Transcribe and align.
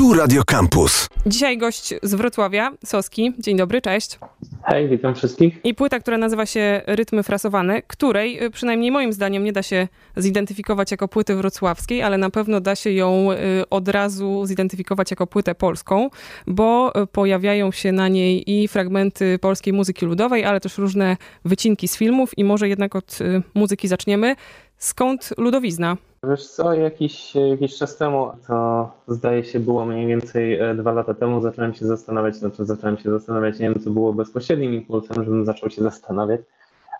Tu 0.00 0.14
Radio 0.14 0.42
Campus. 0.44 1.08
Dzisiaj 1.26 1.58
gość 1.58 1.94
z 2.02 2.14
Wrocławia, 2.14 2.72
Soski. 2.84 3.32
Dzień 3.38 3.56
dobry, 3.56 3.82
cześć. 3.82 4.18
Hej, 4.64 4.88
witam 4.88 5.14
wszystkich. 5.14 5.60
I 5.64 5.74
płyta, 5.74 6.00
która 6.00 6.18
nazywa 6.18 6.46
się 6.46 6.82
Rytmy 6.86 7.22
Frasowane, 7.22 7.82
której 7.82 8.44
y, 8.44 8.50
przynajmniej 8.50 8.90
moim 8.90 9.12
zdaniem 9.12 9.44
nie 9.44 9.52
da 9.52 9.62
się 9.62 9.88
zidentyfikować 10.16 10.90
jako 10.90 11.08
płyty 11.08 11.34
wrocławskiej, 11.36 12.02
ale 12.02 12.18
na 12.18 12.30
pewno 12.30 12.60
da 12.60 12.76
się 12.76 12.90
ją 12.90 13.32
y, 13.32 13.36
od 13.70 13.88
razu 13.88 14.46
zidentyfikować 14.46 15.10
jako 15.10 15.26
płytę 15.26 15.54
polską, 15.54 16.10
bo 16.46 17.02
y, 17.02 17.06
pojawiają 17.06 17.72
się 17.72 17.92
na 17.92 18.08
niej 18.08 18.50
i 18.50 18.68
fragmenty 18.68 19.38
polskiej 19.38 19.72
muzyki 19.72 20.06
ludowej, 20.06 20.44
ale 20.44 20.60
też 20.60 20.78
różne 20.78 21.16
wycinki 21.44 21.88
z 21.88 21.96
filmów 21.96 22.38
i 22.38 22.44
może 22.44 22.68
jednak 22.68 22.96
od 22.96 23.18
muzyki 23.54 23.88
zaczniemy. 23.88 24.36
Skąd 24.82 25.38
ludowizna? 25.38 25.96
Wiesz 26.24 26.46
co, 26.46 26.74
jakiś, 26.74 27.34
jakiś 27.34 27.78
czas 27.78 27.96
temu, 27.96 28.32
to 28.46 28.90
zdaje 29.08 29.44
się 29.44 29.60
było 29.60 29.86
mniej 29.86 30.06
więcej 30.06 30.54
e, 30.54 30.74
dwa 30.74 30.92
lata 30.92 31.14
temu, 31.14 31.40
zacząłem 31.40 31.74
się 31.74 31.86
zastanawiać, 31.86 32.36
znaczy 32.36 32.64
zacząłem 32.64 32.98
się 32.98 33.10
zastanawiać, 33.10 33.58
nie 33.58 33.70
wiem 33.70 33.80
co 33.80 33.90
było 33.90 34.12
bezpośrednim 34.12 34.74
impulsem, 34.74 35.24
żebym 35.24 35.44
zaczął 35.44 35.70
się 35.70 35.82
zastanawiać, 35.82 36.40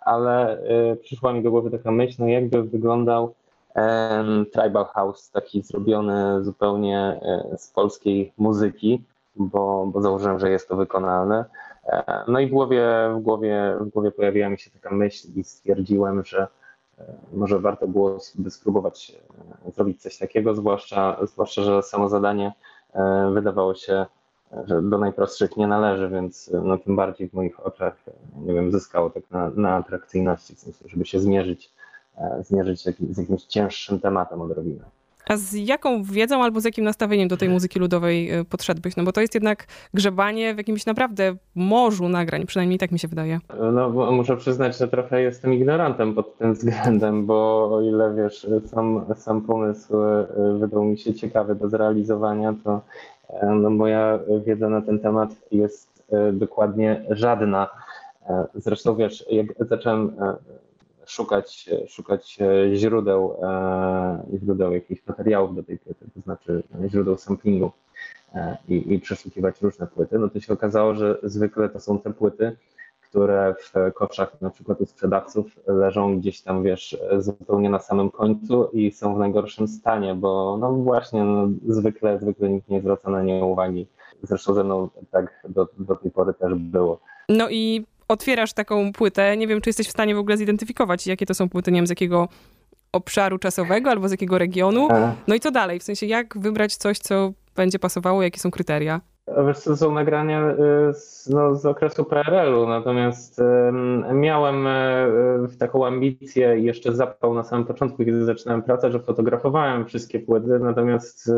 ale 0.05 0.59
y, 0.93 0.95
przyszła 0.95 1.33
mi 1.33 1.43
do 1.43 1.51
głowy 1.51 1.71
taka 1.71 1.91
myśl, 1.91 2.15
no 2.19 2.27
jakby 2.27 2.63
wyglądał 2.63 3.33
Tribal 4.53 4.85
House, 4.85 5.31
taki 5.31 5.61
zrobiony 5.61 6.43
zupełnie 6.43 7.19
y, 7.53 7.57
z 7.57 7.67
polskiej 7.67 8.33
muzyki, 8.37 9.03
bo, 9.35 9.87
bo 9.93 10.01
założyłem, 10.01 10.39
że 10.39 10.51
jest 10.51 10.67
to 10.67 10.75
wykonalne. 10.75 11.45
no 12.27 12.39
i 12.39 12.47
w 12.47 12.49
głowie, 12.49 12.87
w, 13.15 13.19
głowie, 13.19 13.75
w 13.79 13.89
głowie 13.89 14.11
pojawiła 14.11 14.49
mi 14.49 14.59
się 14.59 14.71
taka 14.71 14.95
myśl 14.95 15.27
i 15.35 15.43
stwierdziłem, 15.43 16.23
że 16.23 16.47
może 17.33 17.59
warto 17.59 17.87
było 17.87 18.19
spróbować 18.49 19.15
e, 19.67 19.71
zrobić 19.71 20.01
coś 20.01 20.17
takiego, 20.17 20.55
zwłaszcza, 20.55 21.17
zwłaszcza 21.23 21.61
że 21.63 21.83
samo 21.83 22.09
zadanie 22.09 22.53
e, 22.93 23.31
wydawało 23.33 23.75
się, 23.75 24.05
że 24.65 24.81
do 24.81 24.97
najprostszych 24.97 25.57
nie 25.57 25.67
należy, 25.67 26.09
więc 26.09 26.51
no, 26.63 26.77
tym 26.77 26.95
bardziej 26.95 27.29
w 27.29 27.33
moich 27.33 27.65
oczach, 27.65 27.95
nie 28.35 28.53
wiem, 28.53 28.71
zyskało 28.71 29.09
tak 29.09 29.23
na, 29.31 29.49
na 29.49 29.75
atrakcyjności, 29.75 30.55
w 30.55 30.59
sensie, 30.59 30.85
żeby 30.85 31.05
się 31.05 31.19
zmierzyć, 31.19 31.73
e, 32.17 32.43
zmierzyć 32.43 32.81
z 32.83 33.17
jakimś 33.17 33.43
cięższym 33.43 33.99
tematem 33.99 34.41
odrobinę. 34.41 35.00
A 35.31 35.37
z 35.37 35.53
jaką 35.53 36.03
wiedzą 36.03 36.43
albo 36.43 36.61
z 36.61 36.65
jakim 36.65 36.83
nastawieniem 36.83 37.27
do 37.27 37.37
tej 37.37 37.49
muzyki 37.49 37.79
ludowej 37.79 38.39
y, 38.39 38.45
podszedłbyś? 38.45 38.95
No 38.95 39.03
bo 39.03 39.11
to 39.11 39.21
jest 39.21 39.33
jednak 39.33 39.67
grzebanie 39.93 40.55
w 40.55 40.57
jakimś 40.57 40.85
naprawdę 40.85 41.35
morzu 41.55 42.09
nagrań, 42.09 42.45
przynajmniej 42.45 42.79
tak 42.79 42.91
mi 42.91 42.99
się 42.99 43.07
wydaje. 43.07 43.39
No 43.71 43.89
muszę 43.89 44.37
przyznać, 44.37 44.77
że 44.77 44.87
trochę 44.87 45.21
jestem 45.21 45.53
ignorantem 45.53 46.15
pod 46.15 46.37
tym 46.37 46.53
względem, 46.53 47.25
bo 47.25 47.69
o 47.75 47.81
ile 47.81 48.15
wiesz, 48.15 48.47
sam, 48.65 49.05
sam 49.15 49.41
pomysł 49.41 49.93
y, 49.97 50.59
wydał 50.59 50.83
mi 50.83 50.97
się 50.97 51.13
ciekawy 51.13 51.55
do 51.55 51.69
zrealizowania, 51.69 52.53
to 52.63 52.81
y, 53.29 53.55
no, 53.55 53.69
moja 53.69 54.19
wiedza 54.45 54.69
na 54.69 54.81
ten 54.81 54.99
temat 54.99 55.29
jest 55.51 55.91
dokładnie 56.33 57.01
żadna. 57.09 57.69
Zresztą 58.55 58.95
wiesz, 58.95 59.25
jak 59.29 59.47
zacząłem 59.59 60.11
szukać, 61.05 61.69
szukać 61.87 62.37
e, 62.41 62.75
źródeł, 62.75 63.37
e, 63.43 64.23
źródeł 64.43 64.71
jakichś 64.71 65.07
materiałów 65.07 65.55
do 65.55 65.63
tej 65.63 65.77
płyty, 65.77 66.05
to 66.15 66.21
znaczy 66.21 66.63
źródeł 66.87 67.17
samplingu 67.17 67.71
e, 68.35 68.57
i, 68.67 68.93
i 68.93 68.99
przeszukiwać 68.99 69.61
różne 69.61 69.87
płyty, 69.87 70.19
no 70.19 70.29
to 70.29 70.39
się 70.39 70.53
okazało, 70.53 70.95
że 70.95 71.17
zwykle 71.23 71.69
to 71.69 71.79
są 71.79 71.99
te 71.99 72.13
płyty, 72.13 72.57
które 73.09 73.55
w 73.59 73.93
koszach 73.93 74.41
na 74.41 74.49
przykład 74.49 74.81
u 74.81 74.85
sprzedawców 74.85 75.59
leżą 75.67 76.19
gdzieś 76.19 76.41
tam, 76.41 76.63
wiesz, 76.63 76.97
zupełnie 77.17 77.69
na 77.69 77.79
samym 77.79 78.11
końcu 78.11 78.69
i 78.73 78.91
są 78.91 79.15
w 79.15 79.19
najgorszym 79.19 79.67
stanie, 79.67 80.15
bo 80.15 80.57
no 80.61 80.73
właśnie, 80.73 81.23
no, 81.23 81.49
zwykle, 81.67 82.19
zwykle 82.19 82.49
nikt 82.49 82.69
nie 82.69 82.81
zwraca 82.81 83.11
na 83.11 83.23
nie 83.23 83.45
uwagi. 83.45 83.87
Zresztą 84.23 84.53
ze 84.53 84.63
mną 84.63 84.89
tak 85.11 85.43
do, 85.49 85.67
do 85.77 85.95
tej 85.95 86.11
pory 86.11 86.33
też 86.33 86.53
było. 86.55 86.99
No 87.29 87.49
i 87.49 87.85
otwierasz 88.11 88.53
taką 88.53 88.93
płytę, 88.93 89.37
nie 89.37 89.47
wiem, 89.47 89.61
czy 89.61 89.69
jesteś 89.69 89.87
w 89.87 89.91
stanie 89.91 90.15
w 90.15 90.17
ogóle 90.17 90.37
zidentyfikować, 90.37 91.07
jakie 91.07 91.25
to 91.25 91.33
są 91.33 91.49
płyty, 91.49 91.71
nie 91.71 91.77
wiem, 91.77 91.87
z 91.87 91.89
jakiego 91.89 92.27
obszaru 92.91 93.37
czasowego 93.37 93.89
albo 93.89 94.07
z 94.07 94.11
jakiego 94.11 94.37
regionu. 94.37 94.87
No 95.27 95.35
i 95.35 95.39
co 95.39 95.51
dalej? 95.51 95.79
W 95.79 95.83
sensie, 95.83 96.05
jak 96.05 96.37
wybrać 96.37 96.75
coś, 96.75 96.99
co 96.99 97.33
będzie 97.55 97.79
pasowało, 97.79 98.23
jakie 98.23 98.39
są 98.39 98.51
kryteria? 98.51 99.01
Wiesz, 99.47 99.63
to 99.63 99.77
są 99.77 99.91
nagrania 99.91 100.51
y, 100.51 100.93
z, 100.93 101.29
no, 101.29 101.55
z 101.55 101.65
okresu 101.65 102.05
PRL-u, 102.05 102.67
natomiast 102.67 103.41
miałem 104.13 104.67
y, 104.67 105.57
taką 105.59 105.85
ambicję 105.85 106.59
i 106.59 106.63
jeszcze 106.63 106.95
zapał 106.95 107.33
na 107.33 107.43
samym 107.43 107.65
początku, 107.65 108.05
kiedy 108.05 108.25
zaczynałem 108.25 108.61
pracę, 108.61 108.91
że 108.91 108.99
fotografowałem 108.99 109.85
wszystkie 109.85 110.19
płyty, 110.19 110.59
natomiast 110.59 111.27
y, 111.27 111.31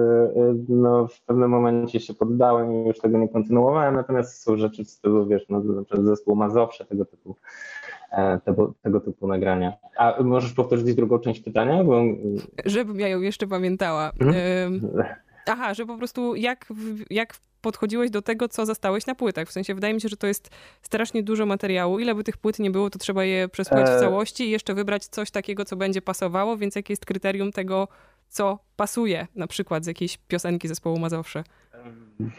no, 0.70 1.08
w 1.08 1.22
pewnym 1.22 1.50
momencie 1.50 2.00
się 2.00 2.14
poddałem 2.14 2.74
i 2.74 2.88
już 2.88 3.00
tego 3.00 3.18
nie 3.18 3.30
kontynuowałem, 3.30 3.96
natomiast 3.96 4.44
są 4.44 4.58
rzeczy 4.58 4.86
w 4.86 4.90
stylu, 4.90 5.28
wiesz, 5.28 5.46
no, 5.50 5.60
na 5.60 5.84
przykład 5.84 6.06
zespół 6.06 6.36
Mazowsze, 6.36 6.86
tego 6.86 7.06
typu 7.06 7.36
e, 8.12 8.40
tego, 8.46 8.74
tego 8.82 9.00
typu 9.00 9.28
nagrania. 9.28 9.74
A 9.98 10.24
możesz 10.24 10.54
powtórzyć 10.54 10.96
drugą 10.96 11.20
część 11.20 11.42
pytania? 11.42 11.84
Bo... 11.84 12.02
Żebym 12.66 13.00
ja 13.00 13.08
ją 13.08 13.22
jeszcze 13.22 13.48
pamiętała. 13.48 14.12
Mhm. 14.20 14.82
Aha, 15.48 15.74
że 15.74 15.86
po 15.86 15.98
prostu 15.98 16.36
jak, 16.36 16.68
jak 17.10 17.34
podchodziłeś 17.64 18.10
do 18.10 18.22
tego, 18.22 18.48
co 18.48 18.66
zastałeś 18.66 19.06
na 19.06 19.16
płytach? 19.16 19.48
W 19.48 19.52
sensie 19.52 19.76
wydaje 19.76 19.94
mi 19.94 20.02
się, 20.02 20.10
że 20.10 20.18
to 20.18 20.28
jest 20.28 20.50
strasznie 20.82 21.24
dużo 21.24 21.46
materiału. 21.46 22.00
Ile 22.00 22.16
by 22.16 22.24
tych 22.24 22.38
płyt 22.38 22.60
nie 22.60 22.72
było, 22.72 22.90
to 22.90 23.00
trzeba 23.00 23.24
je 23.24 23.50
przesłuchać 23.50 23.88
w 23.88 23.90
e, 23.90 24.00
całości 24.00 24.44
i 24.44 24.50
jeszcze 24.50 24.74
wybrać 24.74 25.06
coś 25.06 25.32
takiego, 25.32 25.66
co 25.66 25.76
będzie 25.76 26.02
pasowało, 26.02 26.58
więc 26.58 26.76
jakie 26.76 26.94
jest 26.94 27.06
kryterium 27.06 27.52
tego, 27.52 27.88
co 28.30 28.60
pasuje 28.76 29.28
na 29.36 29.48
przykład 29.48 29.84
z 29.84 29.88
jakiejś 29.88 30.18
piosenki 30.18 30.68
zespołu 30.68 31.00
Mazowsze? 31.00 31.44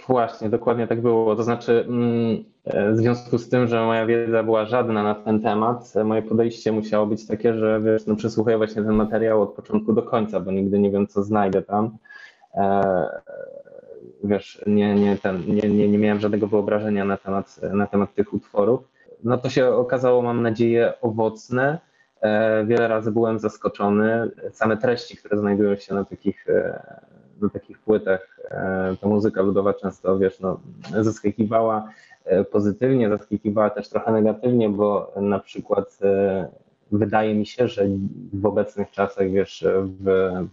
Właśnie, 0.08 0.48
dokładnie 0.48 0.86
tak 0.86 1.00
było. 1.00 1.36
To 1.36 1.42
znaczy, 1.42 1.84
mm, 1.88 2.44
w 2.92 2.96
związku 2.96 3.38
z 3.38 3.48
tym, 3.48 3.66
że 3.66 3.84
moja 3.84 4.06
wiedza 4.06 4.42
była 4.42 4.66
żadna 4.66 5.02
na 5.02 5.14
ten 5.14 5.40
temat, 5.40 5.92
moje 6.04 6.22
podejście 6.22 6.72
musiało 6.72 7.06
być 7.06 7.26
takie, 7.26 7.54
że 7.54 7.80
wiesz, 7.80 8.06
no, 8.06 8.16
przesłuchuję 8.16 8.56
właśnie 8.56 8.82
ten 8.82 8.94
materiał 8.94 9.42
od 9.42 9.52
początku 9.52 9.92
do 9.92 10.02
końca, 10.02 10.40
bo 10.40 10.52
nigdy 10.52 10.78
nie 10.78 10.90
wiem, 10.90 11.06
co 11.06 11.22
znajdę 11.22 11.62
tam 11.62 11.98
wiesz, 14.24 14.62
nie, 14.66 14.94
nie, 14.94 15.16
ten, 15.16 15.42
nie, 15.46 15.68
nie, 15.68 15.88
nie 15.88 15.98
miałem 15.98 16.20
żadnego 16.20 16.46
wyobrażenia 16.46 17.04
na 17.04 17.16
temat, 17.16 17.60
na 17.72 17.86
temat 17.86 18.14
tych 18.14 18.34
utworów. 18.34 18.80
No 19.24 19.38
to 19.38 19.50
się 19.50 19.68
okazało, 19.68 20.22
mam 20.22 20.42
nadzieję, 20.42 20.92
owocne. 21.00 21.78
E, 22.20 22.64
wiele 22.64 22.88
razy 22.88 23.12
byłem 23.12 23.38
zaskoczony. 23.38 24.30
Same 24.52 24.76
treści, 24.76 25.16
które 25.16 25.38
znajdują 25.38 25.76
się 25.76 25.94
na 25.94 26.04
takich, 26.04 26.48
e, 26.48 26.82
na 27.40 27.48
takich 27.48 27.78
płytach, 27.78 28.40
e, 28.50 28.96
ta 29.00 29.08
muzyka 29.08 29.42
ludowa 29.42 29.74
często, 29.74 30.18
wiesz, 30.18 30.40
no, 30.40 30.60
zaskakiwała 31.00 31.88
pozytywnie, 32.52 33.08
zaskakiwała 33.08 33.70
też 33.70 33.88
trochę 33.88 34.12
negatywnie, 34.12 34.68
bo 34.68 35.12
na 35.16 35.38
przykład 35.38 35.98
wydaje 36.98 37.34
mi 37.34 37.46
się, 37.46 37.68
że 37.68 37.86
w 38.32 38.46
obecnych 38.46 38.90
czasach, 38.90 39.30
wiesz, 39.30 39.66
w, 39.82 40.04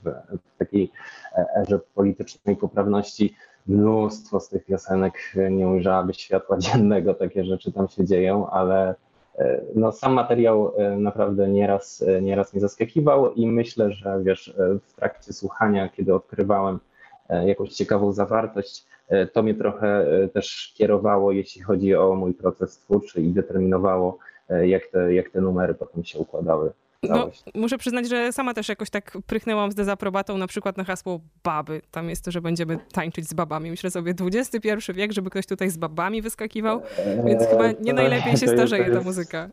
w 0.02 0.58
takiej 0.58 0.92
erze 1.56 1.80
politycznej 1.96 2.56
poprawności 2.56 3.36
mnóstwo 3.68 4.40
z 4.40 4.50
tych 4.50 4.66
piosenek 4.66 5.14
nie 5.52 5.68
ujrzałaby 5.68 6.14
światła 6.14 6.58
dziennego, 6.66 7.14
takie 7.14 7.44
rzeczy 7.44 7.72
tam 7.72 7.88
się 7.88 8.06
dzieją, 8.06 8.50
ale 8.50 8.96
e, 9.40 9.62
no, 9.76 9.92
sam 9.92 10.14
materiał 10.14 10.74
e, 10.78 10.98
naprawdę 10.98 11.50
nieraz, 11.50 12.04
e, 12.08 12.22
nieraz 12.22 12.54
mnie 12.54 12.62
zaskakiwał 12.62 13.34
i 13.34 13.48
myślę, 13.48 13.92
że 13.92 14.22
wiesz, 14.24 14.54
w 14.84 14.94
trakcie 14.94 15.34
słuchania, 15.34 15.90
kiedy 15.90 16.16
odkrywałem 16.16 16.80
jakąś 17.46 17.70
ciekawą 17.70 18.14
zawartość, 18.14 18.86
to 19.34 19.44
mnie 19.44 19.56
trochę 19.56 20.06
też 20.34 20.74
kierowało, 20.78 21.32
jeśli 21.32 21.62
chodzi 21.62 21.96
o 21.96 22.16
mój 22.16 22.34
proces 22.34 22.78
twórczy 22.78 23.22
i 23.22 23.32
determinowało, 23.32 24.18
jak 24.68 24.88
te, 24.88 25.14
jak 25.14 25.30
te 25.30 25.42
numery 25.42 25.74
potem 25.74 26.04
się 26.04 26.20
układały. 26.20 26.72
No, 27.04 27.30
muszę 27.56 27.78
przyznać, 27.78 28.10
że 28.10 28.32
sama 28.32 28.54
też 28.54 28.70
jakoś 28.70 28.90
tak 28.90 29.18
prychnęłam 29.28 29.72
z 29.72 29.76
dezaprobatą 29.76 30.38
na 30.38 30.48
przykład 30.48 30.78
na 30.78 30.84
hasło 30.84 31.20
baby. 31.44 31.82
Tam 31.92 32.10
jest 32.10 32.26
to, 32.26 32.32
że 32.32 32.42
będziemy 32.42 32.78
tańczyć 32.94 33.30
z 33.30 33.34
babami. 33.34 33.70
Myślę 33.70 33.92
sobie, 33.92 34.14
XXI 34.22 34.70
wiek, 34.94 35.12
żeby 35.12 35.30
ktoś 35.30 35.46
tutaj 35.46 35.70
z 35.70 35.78
babami 35.78 36.22
wyskakiwał, 36.22 36.82
więc 37.26 37.48
chyba 37.48 37.72
nie 37.72 37.94
najlepiej 37.94 38.38
się 38.38 38.48
starzeje 38.48 38.92
ta 38.92 39.02
muzyka. 39.02 39.50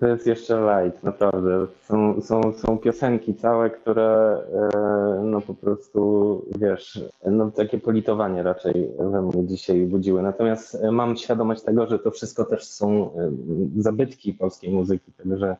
To 0.00 0.06
jest 0.06 0.26
jeszcze 0.26 0.60
light, 0.60 1.02
naprawdę. 1.02 1.66
Są, 1.82 2.20
są, 2.20 2.52
są 2.52 2.78
piosenki 2.78 3.34
całe, 3.34 3.70
które 3.70 4.38
e, 4.74 5.22
no 5.24 5.40
po 5.40 5.54
prostu, 5.54 6.42
wiesz, 6.58 7.04
no 7.26 7.50
takie 7.50 7.78
politowanie 7.78 8.42
raczej 8.42 8.90
we 8.98 9.22
mnie 9.22 9.46
dzisiaj 9.46 9.86
budziły. 9.86 10.22
Natomiast 10.22 10.82
mam 10.92 11.16
świadomość 11.16 11.62
tego, 11.62 11.86
że 11.86 11.98
to 11.98 12.10
wszystko 12.10 12.44
też 12.44 12.64
są 12.64 13.10
e, 13.14 13.30
zabytki 13.76 14.34
polskiej 14.34 14.72
muzyki, 14.72 15.12
także 15.12 15.56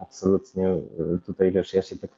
absolutnie 0.00 0.76
tutaj 1.26 1.52
wiesz, 1.52 1.74
ja 1.74 1.82
się 1.82 1.96
tak 1.96 2.10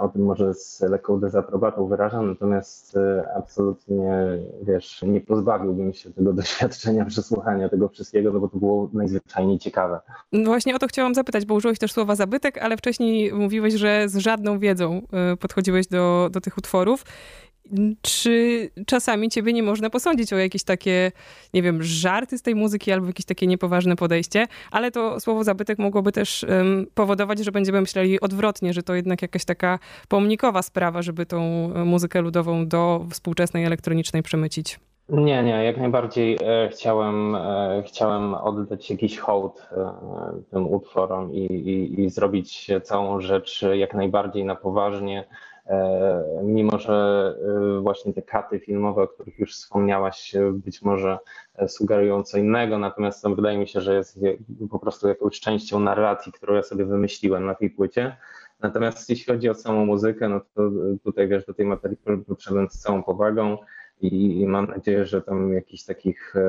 o 0.00 0.08
tym 0.08 0.22
może 0.22 0.54
z 0.54 0.80
lekką 0.80 1.20
dezaprobatą 1.20 1.86
wyrażam, 1.86 2.28
natomiast 2.28 2.96
y, 2.96 3.22
absolutnie, 3.36 4.24
wiesz, 4.62 5.02
nie 5.02 5.20
pozbawiłbym 5.20 5.92
się 5.92 6.12
tego 6.12 6.32
doświadczenia 6.40 7.04
przesłuchania 7.04 7.68
tego 7.68 7.88
wszystkiego, 7.88 8.32
no 8.32 8.40
bo 8.40 8.48
to 8.48 8.58
było 8.58 8.90
najzwyczajniej 8.92 9.58
ciekawe. 9.58 10.00
No 10.32 10.44
właśnie 10.44 10.76
o 10.76 10.78
to 10.78 10.86
chciałam 10.86 11.14
zapytać, 11.14 11.46
bo 11.46 11.54
użyłeś 11.54 11.78
też 11.78 11.92
słowa 11.92 12.14
zabytek, 12.14 12.58
ale 12.58 12.76
wcześniej 12.76 13.32
mówiłeś, 13.32 13.74
że 13.74 14.08
z 14.08 14.16
żadną 14.16 14.58
wiedzą 14.58 15.02
y, 15.32 15.36
podchodziłeś 15.36 15.86
do, 15.86 16.28
do 16.32 16.40
tych 16.40 16.58
utworów. 16.58 17.04
Czy 18.02 18.70
czasami 18.86 19.28
ciebie 19.28 19.52
nie 19.52 19.62
można 19.62 19.90
posądzić 19.90 20.32
o 20.32 20.38
jakieś 20.38 20.64
takie, 20.64 21.12
nie 21.54 21.62
wiem, 21.62 21.82
żarty 21.82 22.38
z 22.38 22.42
tej 22.42 22.54
muzyki 22.54 22.92
albo 22.92 23.06
jakieś 23.06 23.26
takie 23.26 23.46
niepoważne 23.46 23.96
podejście, 23.96 24.46
ale 24.70 24.90
to 24.90 25.20
słowo 25.20 25.44
zabytek 25.44 25.78
mogłoby 25.78 26.12
też 26.12 26.46
um, 26.48 26.86
powodować, 26.94 27.38
że 27.38 27.52
będziemy 27.52 27.80
myśleli 27.80 28.20
odwrotnie, 28.20 28.72
że 28.72 28.82
to 28.82 28.94
jednak 28.94 29.22
jakaś 29.22 29.44
taka 29.44 29.78
pomnikowa 30.08 30.62
sprawa, 30.62 31.02
żeby 31.02 31.26
tą 31.26 31.70
muzykę 31.84 32.20
ludową 32.20 32.68
do 32.68 33.06
współczesnej 33.10 33.64
elektronicznej 33.64 34.22
przemycić. 34.22 34.78
Nie, 35.10 35.42
nie, 35.42 35.64
jak 35.64 35.76
najbardziej 35.76 36.38
e, 36.42 36.68
chciałem, 36.68 37.34
e, 37.34 37.82
chciałem 37.86 38.34
oddać 38.34 38.90
jakiś 38.90 39.18
hołd 39.18 39.68
e, 39.72 39.92
tym 40.50 40.72
utworom 40.72 41.34
i, 41.34 41.38
i, 41.44 42.00
i 42.00 42.10
zrobić 42.10 42.70
całą 42.82 43.20
rzecz 43.20 43.64
jak 43.72 43.94
najbardziej 43.94 44.44
na 44.44 44.54
poważnie, 44.54 45.24
mimo 46.42 46.78
że 46.78 47.34
właśnie 47.82 48.12
te 48.12 48.22
katy 48.22 48.60
filmowe, 48.60 49.02
o 49.02 49.08
których 49.08 49.38
już 49.38 49.54
wspomniałaś, 49.54 50.34
być 50.52 50.82
może 50.82 51.18
sugerują 51.68 52.22
co 52.22 52.38
innego, 52.38 52.78
natomiast 52.78 53.22
to 53.22 53.34
wydaje 53.34 53.58
mi 53.58 53.68
się, 53.68 53.80
że 53.80 53.94
jest 53.94 54.20
po 54.70 54.78
prostu 54.78 55.08
jakąś 55.08 55.40
częścią 55.40 55.80
narracji, 55.80 56.32
którą 56.32 56.54
ja 56.54 56.62
sobie 56.62 56.84
wymyśliłem 56.84 57.46
na 57.46 57.54
tej 57.54 57.70
płycie. 57.70 58.16
Natomiast 58.60 59.10
jeśli 59.10 59.34
chodzi 59.34 59.48
o 59.48 59.54
samą 59.54 59.86
muzykę, 59.86 60.28
no 60.28 60.40
to 60.54 60.70
tutaj 61.04 61.28
wiesz, 61.28 61.46
do 61.46 61.54
tej 61.54 61.66
materii 61.66 61.98
podszedłem 62.26 62.68
z 62.70 62.78
całą 62.78 63.02
powagą 63.02 63.58
i 64.00 64.46
mam 64.46 64.66
nadzieję, 64.66 65.06
że 65.06 65.22
tam 65.22 65.52
jakichś 65.52 65.84
takich 65.84 66.36
e, 66.36 66.40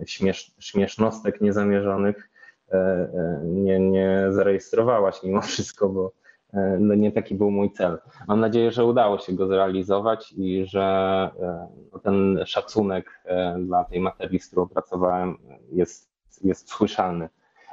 e, 0.00 0.06
śmiesz, 0.06 0.54
śmiesznostek 0.58 1.40
niezamierzonych 1.40 2.30
e, 2.72 3.08
nie, 3.44 3.80
nie 3.80 4.26
zarejestrowałaś 4.30 5.22
mimo 5.22 5.40
wszystko, 5.42 5.88
bo 5.88 6.12
no 6.80 6.94
nie 6.94 7.12
taki 7.12 7.34
był 7.34 7.50
mój 7.50 7.70
cel. 7.70 7.98
Mam 8.28 8.40
nadzieję, 8.40 8.70
że 8.70 8.84
udało 8.84 9.18
się 9.18 9.32
go 9.32 9.46
zrealizować 9.46 10.32
i 10.36 10.66
że 10.66 11.30
no 11.92 11.98
ten 11.98 12.40
szacunek 12.46 13.24
dla 13.58 13.84
tej 13.84 14.00
materii, 14.00 14.38
z 14.38 14.46
którą 14.46 14.68
pracowałem, 14.68 15.36
jest, 15.72 16.10
jest 16.44 16.70
słyszalny, 16.70 17.28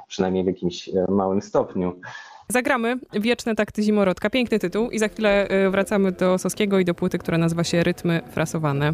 przynajmniej 0.08 0.44
w 0.44 0.46
jakimś 0.46 0.90
małym 1.08 1.42
stopniu. 1.42 2.00
Zagramy 2.48 2.98
Wieczne 3.12 3.54
takty 3.54 3.82
zimorodka. 3.82 4.30
Piękny 4.30 4.58
tytuł 4.58 4.90
i 4.90 4.98
za 4.98 5.08
chwilę 5.08 5.48
wracamy 5.70 6.12
do 6.12 6.38
Soskiego 6.38 6.78
i 6.78 6.84
do 6.84 6.94
płyty, 6.94 7.18
która 7.18 7.38
nazywa 7.38 7.64
się 7.64 7.82
Rytmy 7.82 8.20
frasowane. 8.30 8.92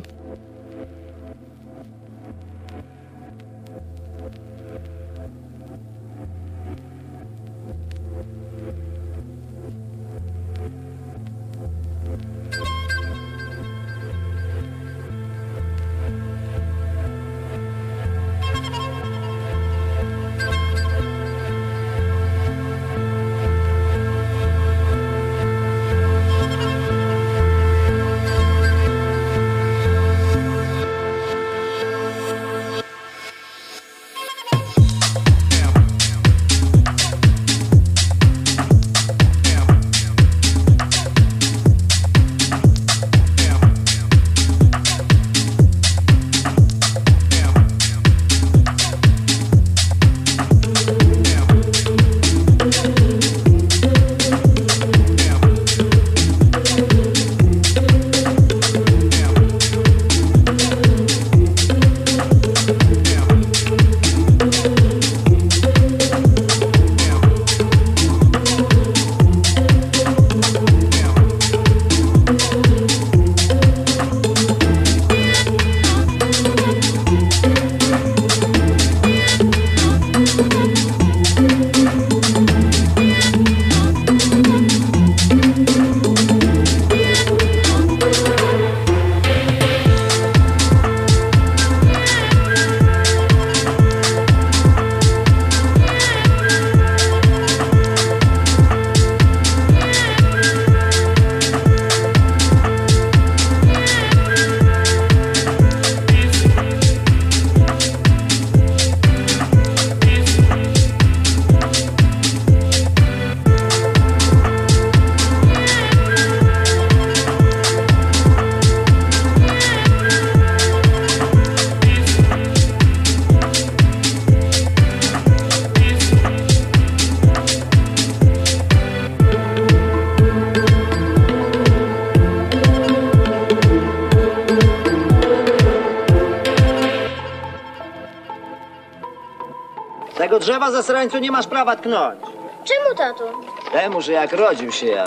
Zasrańcu 140.83 141.19
nie 141.19 141.31
masz 141.31 141.47
prawa 141.47 141.77
tknąć. 141.77 142.21
Czemu, 142.65 142.97
tato? 142.97 143.25
Temu, 143.73 144.01
że 144.01 144.13
jak 144.13 144.33
rodził 144.33 144.73
się 144.73 144.87
ja, 144.87 145.05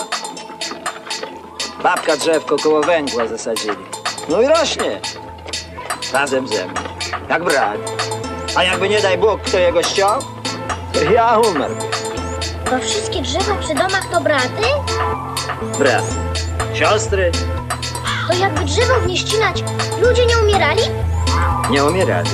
babka 1.82 2.16
drzewko 2.16 2.56
koło 2.62 2.80
węgła 2.80 3.26
zasadzili. 3.26 3.76
No 4.28 4.40
i 4.42 4.46
rośnie. 4.46 5.00
Razem 6.12 6.48
ze 6.48 6.64
mną. 6.66 6.80
Jak 7.28 7.44
brat. 7.44 7.78
A 8.56 8.64
jakby 8.64 8.88
nie 8.88 9.00
daj 9.00 9.18
Bóg, 9.18 9.40
kto 9.42 9.58
jego 9.58 9.82
ściął, 9.82 10.20
to 10.92 11.02
ja 11.12 11.38
umarł. 11.38 11.74
To 12.70 12.78
wszystkie 12.78 13.22
drzewa 13.22 13.54
przy 13.60 13.74
domach 13.74 14.06
to 14.12 14.20
braty? 14.20 14.66
Brat. 15.78 16.04
Siostry 16.74 17.32
To 18.28 18.34
jakby 18.34 18.64
drzewo 18.64 18.94
w 19.00 19.06
nie 19.06 19.16
ścinać, 19.16 19.64
ludzie 20.02 20.26
nie 20.26 20.38
umierali? 20.38 20.82
nie 21.70 21.84
umierali. 21.84 22.30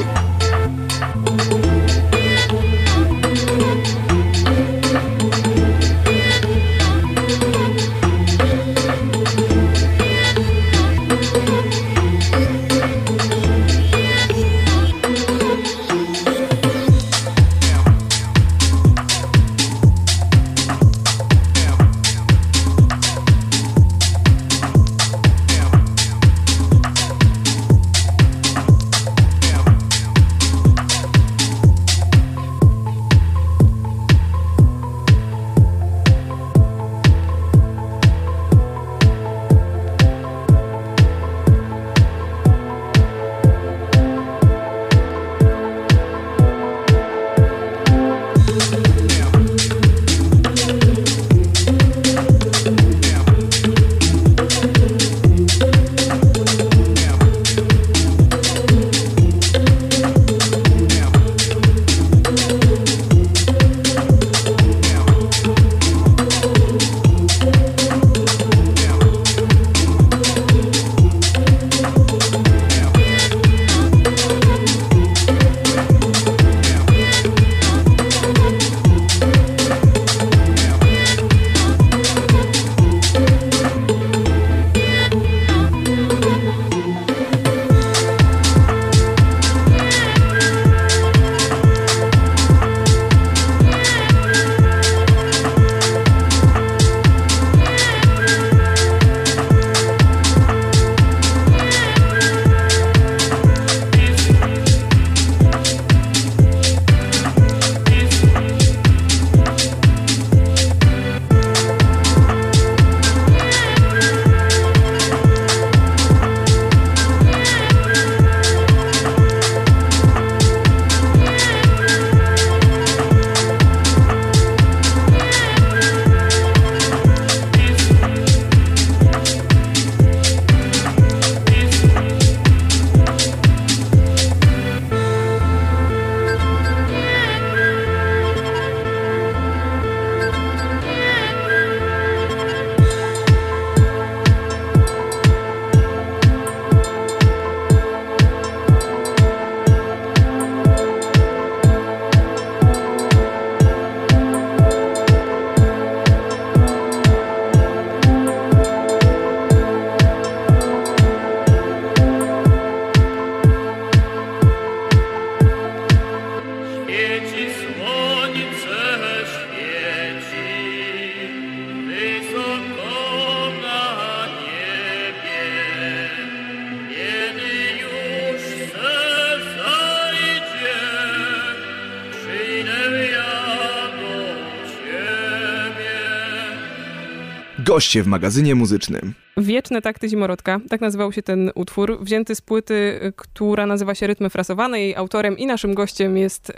Goście 187.68 188.02
w 188.02 188.06
magazynie 188.06 188.54
muzycznym. 188.54 189.14
Wieczne 189.36 189.82
takty 189.82 190.08
zimorodka, 190.08 190.60
tak 190.68 190.80
nazywał 190.80 191.12
się 191.12 191.22
ten 191.22 191.50
utwór, 191.54 191.98
wzięty 192.00 192.34
z 192.34 192.40
płyty, 192.40 193.00
która 193.16 193.66
nazywa 193.66 193.94
się 193.94 194.06
Rytmy 194.06 194.30
Frasowane. 194.30 194.80
Jej 194.80 194.96
autorem 194.96 195.38
i 195.38 195.46
naszym 195.46 195.74
gościem 195.74 196.16
jest 196.16 196.50
y, 196.50 196.54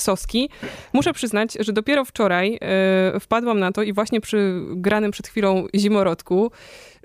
Soski. 0.00 0.48
Muszę 0.92 1.12
przyznać, 1.12 1.56
że 1.60 1.72
dopiero 1.72 2.04
wczoraj 2.04 2.58
y, 3.16 3.20
wpadłam 3.20 3.58
na 3.58 3.72
to 3.72 3.82
i 3.82 3.92
właśnie 3.92 4.20
przy 4.20 4.60
granym 4.70 5.10
przed 5.10 5.28
chwilą 5.28 5.66
zimorodku, 5.74 6.50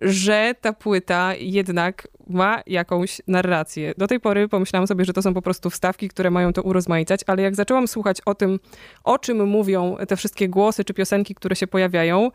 że 0.01 0.55
ta 0.61 0.73
płyta 0.73 1.33
jednak 1.35 2.07
ma 2.29 2.61
jakąś 2.67 3.21
narrację. 3.27 3.93
Do 3.97 4.07
tej 4.07 4.19
pory 4.19 4.47
pomyślałam 4.47 4.87
sobie, 4.87 5.05
że 5.05 5.13
to 5.13 5.21
są 5.21 5.33
po 5.33 5.41
prostu 5.41 5.69
wstawki, 5.69 6.09
które 6.09 6.31
mają 6.31 6.53
to 6.53 6.61
urozmaicać, 6.61 7.21
ale 7.27 7.43
jak 7.43 7.55
zaczęłam 7.55 7.87
słuchać 7.87 8.21
o 8.25 8.35
tym, 8.35 8.59
o 9.03 9.19
czym 9.19 9.47
mówią 9.47 9.97
te 10.07 10.15
wszystkie 10.15 10.49
głosy 10.49 10.83
czy 10.83 10.93
piosenki, 10.93 11.35
które 11.35 11.55
się 11.55 11.67
pojawiają, 11.67 12.31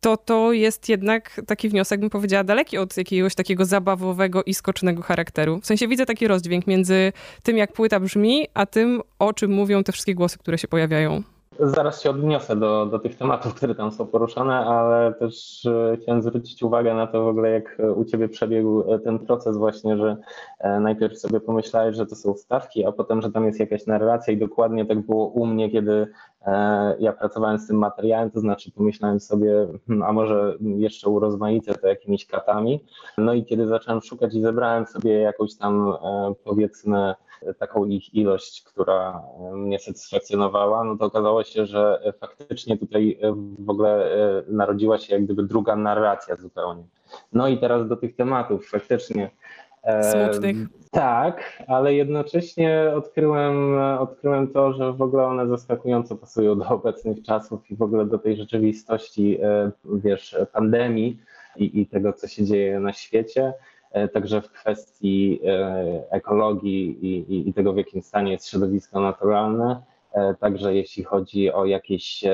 to 0.00 0.16
to 0.16 0.52
jest 0.52 0.88
jednak 0.88 1.40
taki 1.46 1.68
wniosek, 1.68 2.00
bym 2.00 2.10
powiedziała, 2.10 2.44
daleki 2.44 2.78
od 2.78 2.96
jakiegoś 2.96 3.34
takiego 3.34 3.64
zabawowego 3.64 4.44
i 4.44 4.54
skocznego 4.54 5.02
charakteru. 5.02 5.60
W 5.60 5.66
sensie 5.66 5.88
widzę 5.88 6.06
taki 6.06 6.28
rozdźwięk 6.28 6.66
między 6.66 7.12
tym, 7.42 7.56
jak 7.56 7.72
płyta 7.72 8.00
brzmi, 8.00 8.46
a 8.54 8.66
tym, 8.66 9.02
o 9.18 9.32
czym 9.32 9.50
mówią 9.50 9.84
te 9.84 9.92
wszystkie 9.92 10.14
głosy, 10.14 10.38
które 10.38 10.58
się 10.58 10.68
pojawiają. 10.68 11.22
Zaraz 11.60 12.02
się 12.02 12.10
odniosę 12.10 12.56
do, 12.56 12.86
do 12.86 12.98
tych 12.98 13.16
tematów, 13.16 13.54
które 13.54 13.74
tam 13.74 13.92
są 13.92 14.06
poruszane, 14.06 14.54
ale 14.54 15.14
też 15.14 15.66
e, 15.66 15.96
chciałem 16.02 16.22
zwrócić 16.22 16.62
uwagę 16.62 16.94
na 16.94 17.06
to 17.06 17.24
w 17.24 17.28
ogóle, 17.28 17.50
jak 17.50 17.78
u 17.96 18.04
Ciebie 18.04 18.28
przebiegł 18.28 18.92
e, 18.92 18.98
ten 18.98 19.18
proces 19.18 19.56
właśnie, 19.56 19.96
że 19.96 20.16
e, 20.58 20.80
najpierw 20.80 21.18
sobie 21.18 21.40
pomyślałeś, 21.40 21.96
że 21.96 22.06
to 22.06 22.16
są 22.16 22.34
stawki, 22.34 22.84
a 22.86 22.92
potem, 22.92 23.22
że 23.22 23.32
tam 23.32 23.46
jest 23.46 23.60
jakaś 23.60 23.86
narracja 23.86 24.32
i 24.32 24.36
dokładnie 24.36 24.86
tak 24.86 25.00
było 25.00 25.26
u 25.26 25.46
mnie, 25.46 25.70
kiedy 25.70 26.06
ja 26.98 27.12
pracowałem 27.12 27.58
z 27.58 27.66
tym 27.66 27.76
materiałem, 27.76 28.30
to 28.30 28.40
znaczy 28.40 28.72
pomyślałem 28.72 29.20
sobie, 29.20 29.68
hmm, 29.86 30.08
a 30.08 30.12
może 30.12 30.56
jeszcze 30.60 31.08
urozmaicę 31.08 31.74
to 31.74 31.86
jakimiś 31.88 32.26
katami. 32.26 32.84
No 33.18 33.32
i 33.32 33.44
kiedy 33.44 33.66
zacząłem 33.66 34.00
szukać 34.00 34.34
i 34.34 34.42
zebrałem 34.42 34.86
sobie 34.86 35.12
jakąś 35.12 35.56
tam 35.56 35.94
powiedzmy 36.44 37.14
taką 37.58 37.84
ich 37.84 38.14
ilość, 38.14 38.62
która 38.62 39.22
mnie 39.52 39.78
satysfakcjonowała, 39.78 40.84
no 40.84 40.96
to 40.96 41.04
okazało 41.04 41.44
się, 41.44 41.66
że 41.66 42.12
faktycznie 42.20 42.78
tutaj 42.78 43.18
w 43.58 43.70
ogóle 43.70 44.12
e, 44.14 44.42
narodziła 44.48 44.98
się 44.98 45.14
jak 45.14 45.24
gdyby 45.24 45.42
druga 45.42 45.76
narracja 45.76 46.36
zupełnie. 46.36 46.82
No 47.32 47.48
i 47.48 47.58
teraz 47.58 47.88
do 47.88 47.96
tych 47.96 48.16
tematów 48.16 48.68
faktycznie. 48.68 49.30
E, 49.82 50.30
Smutnych. 50.30 50.56
Tak, 50.90 51.62
ale 51.66 51.94
jednocześnie 51.94 52.92
odkryłem, 52.96 53.78
odkryłem 53.98 54.48
to, 54.48 54.72
że 54.72 54.92
w 54.92 55.02
ogóle 55.02 55.24
one 55.24 55.48
zaskakująco 55.48 56.16
pasują 56.16 56.58
do 56.58 56.68
obecnych 56.68 57.22
czasów 57.22 57.70
i 57.70 57.76
w 57.76 57.82
ogóle 57.82 58.06
do 58.06 58.18
tej 58.18 58.36
rzeczywistości, 58.36 59.38
e, 59.42 59.70
wiesz, 59.84 60.36
pandemii 60.52 61.18
i, 61.56 61.80
i 61.80 61.86
tego, 61.86 62.12
co 62.12 62.28
się 62.28 62.44
dzieje 62.44 62.80
na 62.80 62.92
świecie. 62.92 63.52
E, 63.92 64.08
także 64.08 64.40
w 64.40 64.50
kwestii 64.50 65.40
e, 65.46 66.04
ekologii 66.10 67.06
i, 67.06 67.48
i 67.48 67.54
tego, 67.54 67.72
w 67.72 67.76
jakim 67.76 68.02
stanie 68.02 68.32
jest 68.32 68.48
środowisko 68.48 69.00
naturalne, 69.00 69.82
e, 70.12 70.34
Także 70.34 70.74
jeśli 70.74 71.04
chodzi 71.04 71.52
o 71.52 71.64
jakieś 71.64 72.24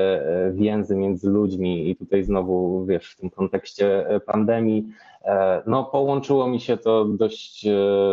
więzy 0.53 0.95
między 0.95 1.29
ludźmi, 1.29 1.89
i 1.89 1.95
tutaj 1.95 2.23
znowu 2.23 2.85
wiesz, 2.85 3.11
w 3.11 3.17
tym 3.17 3.29
kontekście 3.29 4.05
pandemii, 4.25 4.87
no 5.65 5.83
połączyło 5.83 6.47
mi 6.47 6.59
się 6.59 6.77
to 6.77 7.05
dość 7.05 7.67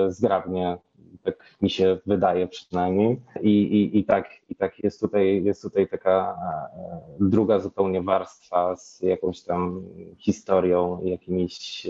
zgrabnie 0.09 0.79
tak 1.23 1.35
mi 1.62 1.71
się 1.71 1.99
wydaje 2.07 2.49
przynajmniej. 2.49 3.21
I, 3.40 3.50
i, 3.50 3.99
i, 3.99 4.04
tak, 4.04 4.31
i 4.49 4.54
tak 4.54 4.78
jest 4.78 5.00
tutaj, 5.00 5.45
jest 5.45 5.62
tutaj 5.62 5.88
taka 5.88 6.38
e, 6.78 7.00
druga 7.21 7.59
zupełnie 7.59 8.02
warstwa 8.02 8.76
z 8.76 9.00
jakąś 9.00 9.42
tam 9.42 9.83
historią, 10.19 11.00
jakimiś 11.04 11.87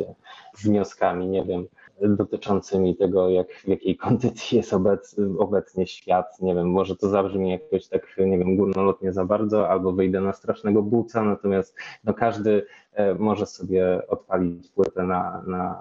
wnioskami, 0.64 1.28
nie 1.28 1.44
wiem, 1.44 1.66
dotyczącymi 2.00 2.96
tego, 2.96 3.28
jak, 3.28 3.52
w 3.52 3.68
jakiej 3.68 3.96
kondycji 3.96 4.56
jest 4.56 4.72
obec, 4.72 5.16
obecnie 5.38 5.86
świat. 5.86 6.40
Nie 6.40 6.54
wiem, 6.54 6.70
może 6.70 6.96
to 6.96 7.08
zabrzmi 7.08 7.50
jakoś 7.50 7.88
tak, 7.88 8.16
nie 8.18 8.38
wiem, 8.38 8.56
górnolotnie 8.56 9.12
za 9.12 9.24
bardzo, 9.24 9.68
albo 9.68 9.92
wyjdę 9.92 10.20
na 10.20 10.32
strasznego 10.32 10.82
buca, 10.82 11.22
natomiast 11.22 11.76
no, 12.04 12.14
każdy 12.14 12.66
e, 12.92 13.14
może 13.14 13.46
sobie 13.46 14.08
odpalić 14.08 14.68
płytę 14.68 15.02
na, 15.02 15.42
na 15.46 15.80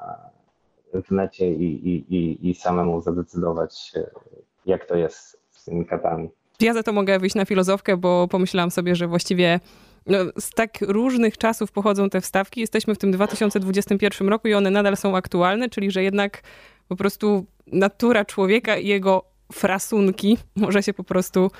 w 0.93 1.11
necie 1.11 1.53
i, 1.53 1.87
i, 1.89 2.15
i, 2.15 2.49
i 2.49 2.55
samemu 2.55 3.01
zadecydować, 3.01 3.93
jak 4.65 4.85
to 4.85 4.95
jest 4.95 5.39
z 5.51 5.65
tymi 5.65 5.85
katami. 5.85 6.29
Ja 6.59 6.73
za 6.73 6.83
to 6.83 6.93
mogę 6.93 7.19
wyjść 7.19 7.35
na 7.35 7.45
filozofkę, 7.45 7.97
bo 7.97 8.27
pomyślałam 8.27 8.71
sobie, 8.71 8.95
że 8.95 9.07
właściwie 9.07 9.59
no, 10.05 10.17
z 10.39 10.49
tak 10.49 10.81
różnych 10.81 11.37
czasów 11.37 11.71
pochodzą 11.71 12.09
te 12.09 12.21
wstawki. 12.21 12.61
Jesteśmy 12.61 12.95
w 12.95 12.97
tym 12.97 13.11
2021 13.11 14.29
roku 14.29 14.47
i 14.47 14.53
one 14.53 14.71
nadal 14.71 14.97
są 14.97 15.17
aktualne, 15.17 15.69
czyli 15.69 15.91
że 15.91 16.03
jednak 16.03 16.43
po 16.87 16.95
prostu 16.95 17.45
natura 17.67 18.25
człowieka 18.25 18.77
i 18.77 18.87
jego 18.87 19.23
frasunki 19.51 20.37
może 20.55 20.83
się 20.83 20.93
po 20.93 21.03
prostu 21.03 21.51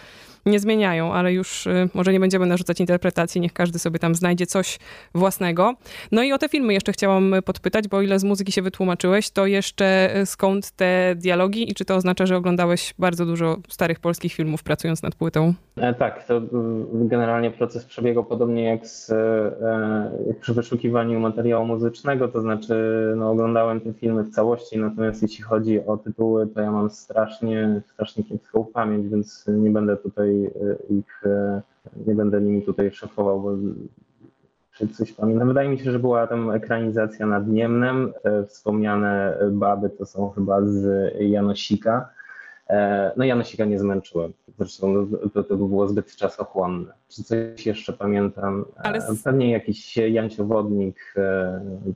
nie 0.45 0.59
zmieniają, 0.59 1.13
ale 1.13 1.33
już 1.33 1.67
y, 1.67 1.89
może 1.93 2.13
nie 2.13 2.19
będziemy 2.19 2.45
narzucać 2.45 2.79
interpretacji, 2.79 3.41
niech 3.41 3.53
każdy 3.53 3.79
sobie 3.79 3.99
tam 3.99 4.15
znajdzie 4.15 4.45
coś 4.45 4.79
własnego. 5.15 5.75
No 6.11 6.23
i 6.23 6.33
o 6.33 6.37
te 6.37 6.49
filmy 6.49 6.73
jeszcze 6.73 6.91
chciałam 6.91 7.35
podpytać, 7.45 7.87
bo 7.87 7.97
o 7.97 8.01
ile 8.01 8.19
z 8.19 8.23
muzyki 8.23 8.51
się 8.51 8.61
wytłumaczyłeś, 8.61 9.29
to 9.29 9.45
jeszcze 9.45 10.17
y, 10.21 10.25
skąd 10.25 10.71
te 10.71 11.15
dialogi 11.15 11.71
i 11.71 11.73
czy 11.73 11.85
to 11.85 11.95
oznacza, 11.95 12.25
że 12.25 12.37
oglądałeś 12.37 12.93
bardzo 12.99 13.25
dużo 13.25 13.57
starych 13.69 13.99
polskich 13.99 14.33
filmów 14.33 14.63
pracując 14.63 15.03
nad 15.03 15.15
płytą? 15.15 15.53
E, 15.77 15.93
tak, 15.93 16.23
to 16.27 16.41
generalnie 16.93 17.51
proces 17.51 17.85
przebiegał 17.85 18.25
podobnie 18.25 18.63
jak, 18.63 18.87
z, 18.87 19.09
e, 19.09 20.33
przy 20.41 20.53
wyszukiwaniu 20.53 21.19
materiału 21.19 21.65
muzycznego, 21.65 22.27
to 22.27 22.41
znaczy 22.41 22.75
no, 23.17 23.31
oglądałem 23.31 23.81
te 23.81 23.93
filmy 23.93 24.23
w 24.23 24.29
całości, 24.29 24.79
natomiast 24.79 25.21
jeśli 25.21 25.43
chodzi 25.43 25.85
o 25.85 25.97
tytuły, 25.97 26.47
to 26.47 26.61
ja 26.61 26.71
mam 26.71 26.89
strasznie, 26.89 27.81
strasznie 27.93 28.23
kiepską 28.23 28.65
pamięć, 28.73 29.07
więc 29.07 29.45
nie 29.47 29.69
będę 29.69 29.97
tutaj 29.97 30.30
E, 30.31 30.93
ich, 30.93 31.23
e, 31.25 31.61
nie 32.07 32.15
będę 32.15 32.41
nimi 32.41 32.61
tutaj 32.61 32.91
szefował, 32.91 33.41
bo 33.41 33.51
czy 34.77 34.87
coś 34.87 35.11
pamiętam. 35.11 35.47
Wydaje 35.47 35.69
mi 35.69 35.79
się, 35.79 35.91
że 35.91 35.99
była 35.99 36.27
tam 36.27 36.51
ekranizacja 36.51 37.25
nad 37.25 37.47
Niemnem. 37.47 38.13
E, 38.23 38.45
wspomniane 38.45 39.37
baby 39.51 39.89
to 39.89 40.05
są 40.05 40.29
chyba 40.29 40.61
z 40.61 41.13
Janosika. 41.19 42.09
No 43.17 43.25
Janosika 43.25 43.65
nie 43.65 43.79
zmęczyłem. 43.79 44.33
Zresztą 44.57 45.07
to, 45.33 45.43
to 45.43 45.55
było 45.55 45.87
zbyt 45.87 46.15
czasochłonne. 46.15 46.93
Czy 47.09 47.23
coś 47.23 47.65
jeszcze 47.65 47.93
pamiętam? 47.93 48.65
Ale... 48.75 48.99
Pewnie 49.23 49.51
jakiś 49.51 49.97
janciowodnik, 49.97 51.15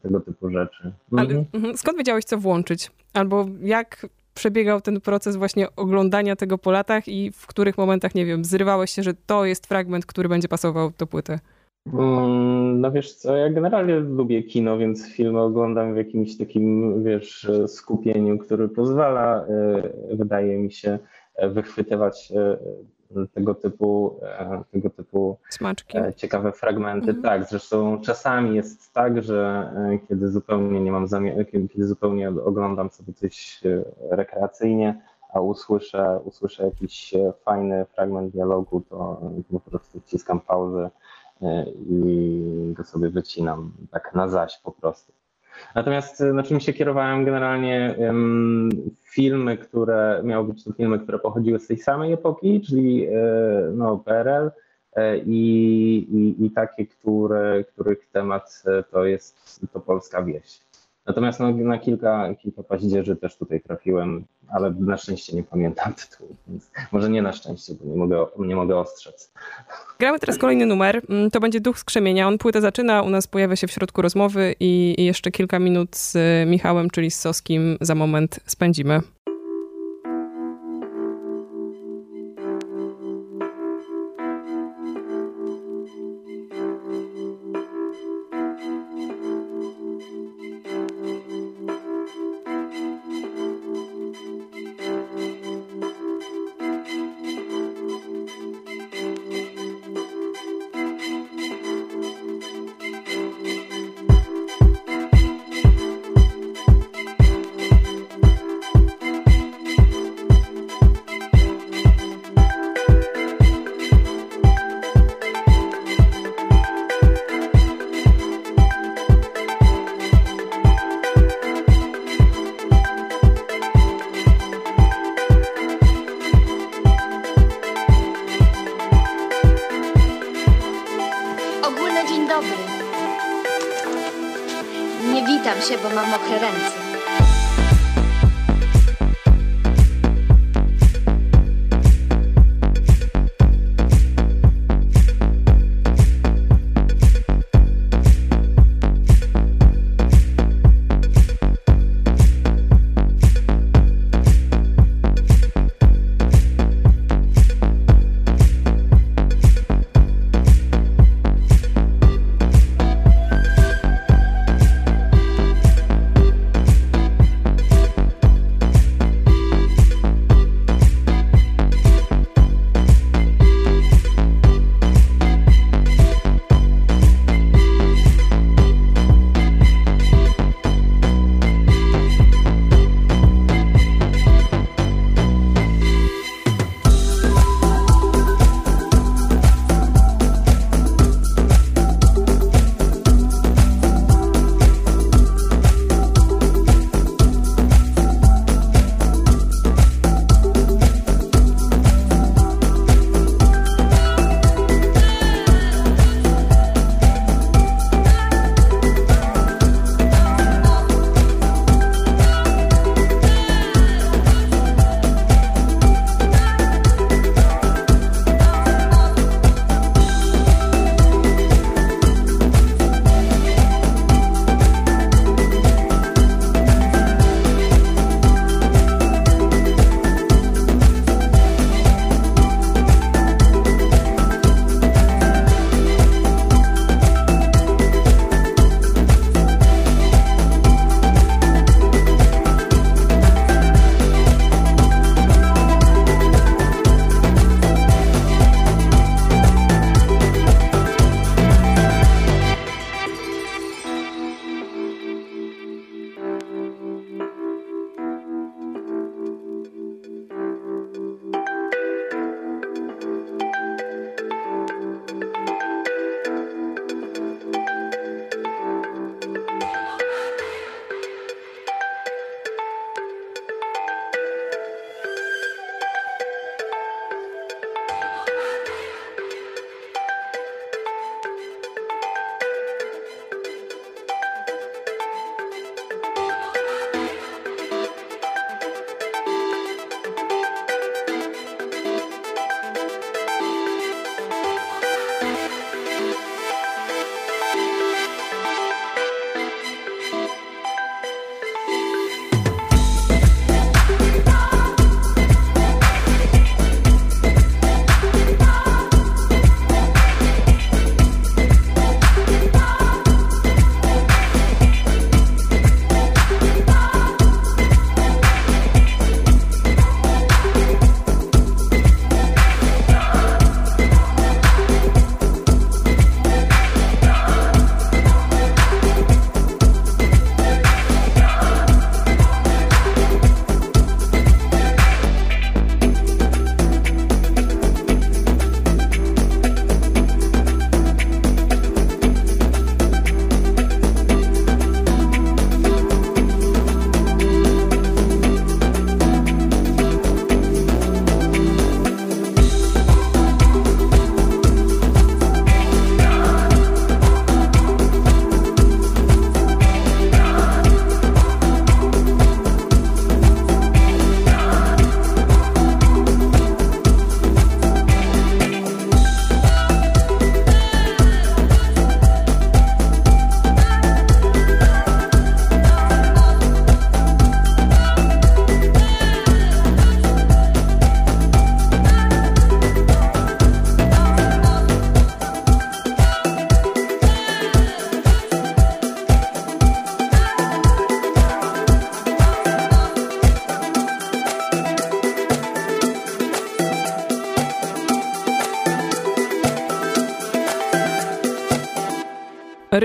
tego 0.02 0.20
typu 0.20 0.50
rzeczy. 0.50 0.92
Ale 1.12 1.22
mhm. 1.22 1.46
mhm. 1.54 1.78
skąd 1.78 1.98
wiedziałeś, 1.98 2.26
co 2.26 2.38
włączyć? 2.38 2.92
Albo 3.14 3.46
jak 3.62 4.08
przebiegał 4.36 4.82
ten 4.82 5.02
proces 5.02 5.36
właśnie 5.36 5.68
oglądania 5.76 6.36
tego 6.36 6.58
po 6.58 6.72
latach 6.72 7.08
i 7.08 7.32
w 7.32 7.48
których 7.48 7.78
momentach, 7.78 8.16
nie 8.16 8.26
wiem, 8.26 8.46
zrywałeś 8.46 8.92
się, 8.92 9.04
że 9.04 9.14
to 9.26 9.46
jest 9.46 9.68
fragment, 9.68 10.06
który 10.06 10.30
będzie 10.30 10.48
pasował 10.48 10.92
do 10.98 11.08
płyty? 11.08 11.40
Mm, 11.94 12.82
no 12.82 12.92
wiesz 12.92 13.14
co, 13.14 13.36
ja 13.36 13.50
generalnie 13.50 13.96
lubię 13.96 14.44
kino, 14.44 14.78
więc 14.78 15.08
filmy 15.08 15.40
oglądam 15.40 15.94
w 15.94 15.98
jakimś 15.98 16.38
takim, 16.38 17.04
wiesz, 17.04 17.52
skupieniu, 17.68 18.38
który 18.38 18.70
pozwala, 18.70 19.46
e, 19.46 20.16
wydaje 20.16 20.58
mi 20.58 20.72
się, 20.72 21.00
e, 21.36 21.50
wychwytywać 21.50 22.32
e, 22.36 22.58
tego 23.34 23.56
typu, 23.56 24.20
e, 24.24 24.64
tego 24.72 24.90
typu 24.90 25.38
Smaczki. 25.50 25.98
E, 25.98 26.14
ciekawe 26.14 26.52
fragmenty. 26.52 27.10
Mhm. 27.10 27.24
Tak, 27.24 27.50
zresztą 27.50 28.02
czasami 28.02 28.56
jest 28.56 28.94
tak, 28.94 29.24
że 29.24 29.72
e, 29.76 30.00
kiedy 30.08 30.32
zupełnie 30.32 30.82
nie 30.82 30.92
mam 30.92 31.08
zamiaru, 31.08 31.46
kiedy 31.46 31.88
zupełnie 31.88 32.30
oglądam 32.30 32.90
sobie 32.90 33.14
coś 33.14 33.62
rekreacyjnie, 34.10 35.02
a 35.34 35.40
usłyszę, 35.40 36.20
usłyszę 36.24 36.66
jakiś 36.66 37.14
fajny 37.44 37.86
fragment 37.86 38.32
dialogu, 38.32 38.82
to 38.90 39.22
po 39.52 39.60
prostu 39.60 40.00
wciskam 40.00 40.40
pauzę 40.40 40.90
i 41.90 42.74
go 42.74 42.84
sobie 42.84 43.10
wycinam 43.10 43.72
tak 43.92 44.16
na 44.16 44.28
zaś 44.28 44.58
po 44.58 44.72
prostu. 44.72 45.14
Natomiast 45.76 46.20
na 46.20 46.44
czym 46.44 46.60
się 46.60 46.74
kierowałem 46.74 47.26
generalnie 47.26 47.96
filmy, 49.04 49.58
które 49.58 50.22
miały 50.24 50.48
być 50.48 50.64
to 50.64 50.74
filmy, 50.74 51.00
które 51.00 51.20
pochodziły 51.20 51.60
z 51.60 51.68
tej 51.68 51.78
samej 51.78 52.14
epoki, 52.14 52.62
czyli 52.62 53.06
e, 53.06 53.12
no, 53.74 53.98
PRL 53.98 54.52
e, 54.96 55.18
i, 55.18 55.98
i, 55.98 56.46
i 56.46 56.52
takie, 56.52 56.86
które, 56.86 57.64
których 57.64 58.08
temat 58.12 58.64
e, 58.66 58.84
to 58.84 59.06
jest 59.06 59.62
to 59.74 59.80
polska 59.80 60.24
wieś. 60.24 60.65
Natomiast 61.08 61.40
no, 61.40 61.52
na 61.52 61.78
kilka, 61.78 62.36
kilka 62.36 62.64
paździerzy 62.64 63.16
też 63.16 63.38
tutaj 63.38 63.62
trafiłem, 63.62 64.26
ale 64.48 64.72
na 64.72 64.98
szczęście 64.98 65.36
nie 65.36 65.44
pamiętam 65.44 65.94
tytułu, 66.10 66.36
więc 66.48 66.72
może 66.92 67.10
nie 67.10 67.22
na 67.22 67.34
szczęście, 67.34 67.74
bo 67.74 67.92
nie 67.92 67.98
mogę, 67.98 68.26
nie 68.40 68.56
mogę 68.56 68.78
ostrzec. 68.78 69.34
Gramy 70.00 70.20
teraz 70.20 70.38
kolejny 70.38 70.66
numer, 70.66 71.02
mm, 71.10 71.32
to 71.32 71.40
będzie 71.40 71.62
Duch 71.62 71.80
Skrzemienia. 71.80 72.28
On 72.28 72.38
płytę 72.38 72.62
zaczyna, 72.62 73.02
u 73.02 73.10
nas 73.10 73.28
pojawia 73.28 73.56
się 73.56 73.68
w 73.68 73.72
środku 73.72 74.02
rozmowy 74.02 74.56
i 74.60 74.96
jeszcze 74.98 75.32
kilka 75.32 75.60
minut 75.60 75.96
z 75.96 76.18
Michałem, 76.50 76.90
czyli 76.90 77.12
z 77.12 77.20
Soskim 77.20 77.78
za 77.82 77.96
moment 77.96 78.40
spędzimy. 78.46 79.02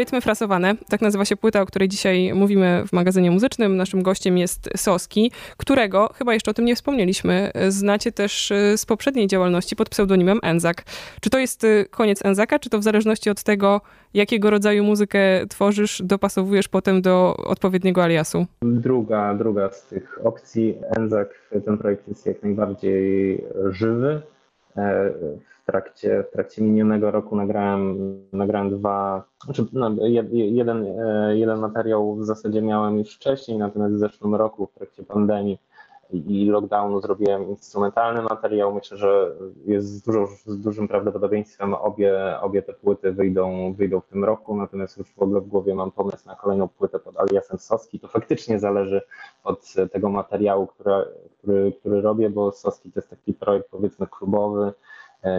Rytmy 0.01 0.21
frasowane, 0.21 0.75
tak 0.89 1.01
nazywa 1.01 1.25
się 1.25 1.37
płyta, 1.37 1.61
o 1.61 1.67
której 1.67 1.89
dzisiaj 1.89 2.35
mówimy 2.35 2.83
w 2.87 2.93
magazynie 2.93 3.31
muzycznym. 3.31 3.77
Naszym 3.77 4.03
gościem 4.03 4.39
jest 4.39 4.71
Soski, 4.77 5.33
którego, 5.57 6.11
chyba 6.15 6.35
jeszcze 6.35 6.51
o 6.51 6.55
tym 6.55 6.65
nie 6.65 6.77
wspomnieliśmy, 6.77 7.51
znacie 7.69 8.13
też 8.13 8.51
y, 8.51 8.75
z 8.77 8.87
poprzedniej 8.87 9.27
działalności 9.27 9.77
pod 9.77 9.89
pseudonimem 9.89 10.39
Enzak. 10.43 10.85
Czy 11.21 11.31
to 11.31 11.39
jest 11.39 11.65
y, 11.65 11.87
koniec 11.91 12.25
Enzaka, 12.25 12.59
czy 12.59 12.71
to 12.71 12.79
w 12.79 12.83
zależności 12.83 13.31
od 13.31 13.43
tego, 13.43 13.81
jakiego 14.15 14.51
rodzaju 14.51 14.85
muzykę 14.85 15.19
tworzysz, 15.49 16.03
dopasowujesz 16.05 16.69
potem 16.69 17.03
do 17.03 17.37
odpowiedniego 17.37 18.03
aliasu? 18.03 18.47
Druga, 18.63 19.35
druga 19.35 19.71
z 19.71 19.87
tych 19.87 20.27
opcji. 20.27 20.79
Enzak, 20.97 21.29
ten 21.65 21.79
projekt 21.79 22.09
jest 22.09 22.27
jak 22.27 22.43
najbardziej 22.43 23.45
żywy 23.71 24.23
E, 24.77 25.11
trakcie, 25.71 26.25
w 26.29 26.33
trakcie 26.33 26.63
minionego 26.63 27.11
roku 27.11 27.37
nagrałem, 27.37 27.97
nagrałem 28.33 28.71
dwa, 28.71 29.25
znaczy 29.45 29.67
no, 29.73 29.91
jeden, 30.33 30.87
e, 30.87 31.39
jeden 31.39 31.59
materiał 31.59 32.17
w 32.17 32.25
zasadzie 32.25 32.63
miałem 32.63 32.99
już 32.99 33.17
wcześniej, 33.17 33.59
natomiast 33.59 33.95
w 33.95 33.99
zeszłym 33.99 34.35
roku 34.35 34.67
w 34.67 34.75
trakcie 34.75 35.03
pandemii 35.03 35.59
i 36.13 36.47
lockdownu 36.47 37.01
zrobiłem 37.01 37.49
instrumentalny 37.49 38.23
materiał. 38.23 38.75
Myślę, 38.75 38.97
że 38.97 39.33
jest 39.67 39.87
z, 39.87 40.03
dużo, 40.03 40.27
z 40.47 40.59
dużym 40.59 40.89
prawdopodobieństwem 40.89 41.75
obie, 41.75 42.41
obie 42.41 42.63
te 42.63 42.73
płyty 42.73 43.13
wyjdą, 43.13 43.73
wyjdą 43.73 44.01
w 44.01 44.07
tym 44.07 44.25
roku, 44.25 44.57
natomiast 44.57 44.99
już 44.99 45.13
w 45.13 45.23
ogóle 45.23 45.41
w 45.41 45.49
głowie 45.49 45.75
mam 45.75 45.91
pomysł 45.91 46.29
na 46.29 46.35
kolejną 46.37 46.69
płytę 46.69 46.99
pod 46.99 47.21
aliasem 47.21 47.59
Soski. 47.59 48.01
To 48.01 48.09
faktycznie 48.09 48.59
zależy 48.59 49.03
od 49.45 49.75
tego 49.93 50.11
materiału, 50.11 50.67
który, 50.67 50.95
który, 51.39 51.73
który 51.73 52.01
robię, 52.01 52.31
bo 52.31 52.53
Soski 52.53 52.93
to 52.93 53.01
jest 53.01 53.11
taki 53.11 53.35
projekt 53.35 53.71
powiedzmy 53.71 54.07
klubowy, 54.07 54.73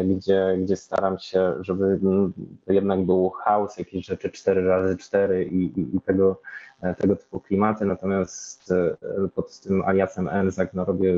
gdzie, 0.05 0.57
gdzie 0.61 0.75
staram 0.75 1.19
się, 1.19 1.53
żeby 1.59 1.99
to 2.65 2.73
jednak 2.73 3.05
był 3.05 3.29
house, 3.29 3.77
jakieś 3.77 4.05
rzeczy 4.05 4.29
4x4 4.29 5.51
i, 5.51 5.79
i, 5.79 5.95
i 5.95 6.01
tego, 6.01 6.41
E, 6.81 6.95
tego 6.95 7.15
typu 7.15 7.39
klimaty, 7.39 7.85
natomiast 7.85 8.71
e, 8.71 8.95
pod 9.35 9.59
tym 9.59 9.81
aliasem 9.81 10.29
Enzak 10.29 10.73
no, 10.73 10.85
robię 10.85 11.13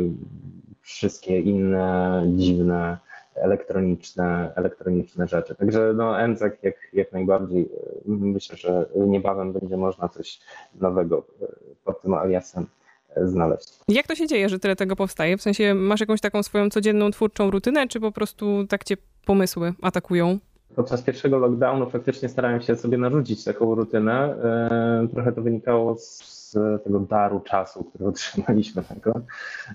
wszystkie 0.82 1.40
inne 1.40 2.24
dziwne, 2.36 2.98
elektroniczne, 3.36 4.52
elektroniczne 4.56 5.28
rzeczy. 5.28 5.56
Także 5.56 5.94
no, 5.96 6.20
Enzak 6.20 6.64
jak, 6.64 6.76
jak 6.94 7.12
najbardziej 7.12 7.62
e, 7.64 7.68
myślę, 8.06 8.58
że 8.58 8.86
niebawem 8.96 9.54
będzie 9.54 9.78
można 9.78 10.10
coś 10.10 10.40
nowego 10.76 11.24
pod 11.86 12.02
tym 12.02 12.14
aliasem 12.14 12.66
znaleźć. 13.24 13.80
Jak 13.88 14.08
to 14.08 14.16
się 14.16 14.28
dzieje, 14.28 14.50
że 14.50 14.60
tyle 14.60 14.76
tego 14.76 14.96
powstaje? 14.96 15.38
W 15.38 15.42
sensie 15.42 15.74
masz 15.74 16.00
jakąś 16.00 16.22
taką 16.22 16.44
swoją 16.44 16.70
codzienną 16.70 17.12
twórczą 17.12 17.52
rutynę, 17.52 17.88
czy 17.88 18.00
po 18.00 18.12
prostu 18.12 18.68
tak 18.68 18.84
cię 18.84 18.98
pomysły 19.26 19.74
atakują? 19.82 20.40
podczas 20.76 21.02
pierwszego 21.02 21.38
lockdownu 21.38 21.90
faktycznie 21.90 22.30
starałem 22.30 22.62
się 22.62 22.76
sobie 22.76 22.98
narzucić 22.98 23.44
taką 23.44 23.76
rutynę. 23.76 24.36
E, 24.44 25.08
trochę 25.14 25.32
to 25.32 25.42
wynikało 25.42 25.96
z 25.98 26.34
tego 26.84 27.00
daru 27.00 27.40
czasu, 27.40 27.84
który 27.84 28.06
otrzymaliśmy 28.10 28.84
tego. 28.84 29.22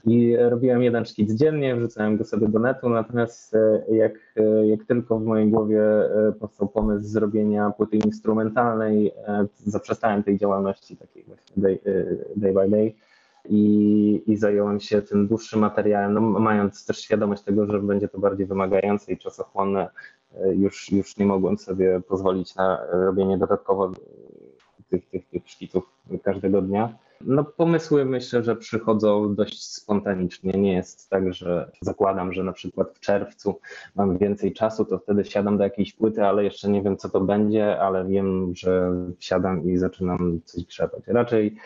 I 0.07 0.37
robiłem 0.37 0.83
jeden 0.83 1.05
szkic 1.05 1.33
dziennie, 1.33 1.77
wrzucałem 1.77 2.17
go 2.17 2.25
sobie 2.25 2.49
do 2.49 2.59
netu, 2.59 2.89
natomiast 2.89 3.55
e, 3.55 3.85
jak, 3.91 4.13
e, 4.37 4.67
jak 4.67 4.85
tylko 4.85 5.19
w 5.19 5.25
mojej 5.25 5.51
głowie 5.51 5.81
powstał 6.41 6.69
pomysł 6.69 7.09
zrobienia 7.09 7.71
płyty 7.71 7.97
instrumentalnej, 7.97 9.13
zaprzestałem 9.57 10.23
tej 10.23 10.39
działalności 10.39 10.97
takiej 10.97 11.25
właśnie 11.25 11.63
day, 11.63 11.79
day 12.37 12.53
by 12.53 12.69
day 12.69 12.95
i, 13.45 14.23
i 14.27 14.37
zająłem 14.37 14.81
się 14.81 15.03
tym 15.03 15.27
dłuższym 15.27 15.61
materiałem, 15.61 16.15
no, 16.15 16.21
mając 16.21 16.87
też 16.87 17.01
świadomość 17.01 17.43
tego, 17.43 17.67
że 17.67 17.81
będzie 17.81 18.09
to 18.09 18.19
bardziej 18.19 18.47
wymagające 18.47 19.13
i 19.13 19.19
czasochłonne 19.19 19.89
E, 20.37 20.55
już, 20.55 20.93
już 20.93 21.17
nie 21.17 21.27
mogłem 21.27 21.59
sobie 21.59 22.01
pozwolić 22.09 22.55
na 22.55 22.87
robienie 22.91 23.39
dodatkowo 23.39 23.93
tych, 24.89 25.09
tych, 25.09 25.29
tych 25.29 25.49
szkiców 25.49 25.85
każdego 26.23 26.63
dnia. 26.63 26.99
No 27.21 27.45
pomysły 27.45 28.05
myślę, 28.05 28.43
że 28.43 28.57
przychodzą 28.57 29.35
dość 29.35 29.65
spontanicznie. 29.65 30.53
Nie 30.53 30.73
jest 30.73 31.11
tak, 31.11 31.35
że 31.35 31.71
zakładam, 31.83 32.33
że 32.33 32.45
na 32.45 32.53
przykład 32.53 32.93
w 32.95 33.01
czerwcu 33.01 33.61
mam 33.95 34.19
więcej 34.19 34.53
czasu, 34.53 34.85
to 34.85 34.99
wtedy 34.99 35.25
siadam 35.25 35.59
do 35.59 35.65
jakiejś 35.65 35.93
płyty, 35.93 36.25
ale 36.25 36.45
jeszcze 36.45 36.69
nie 36.71 36.83
wiem 36.83 36.97
co 36.97 37.09
to 37.09 37.21
będzie, 37.21 37.81
ale 37.81 38.07
wiem, 38.07 38.53
że 38.55 38.93
siadam 39.19 39.71
i 39.71 39.77
zaczynam 39.77 40.41
coś 40.45 40.65
grzebać. 40.65 41.03
Raczej 41.07 41.57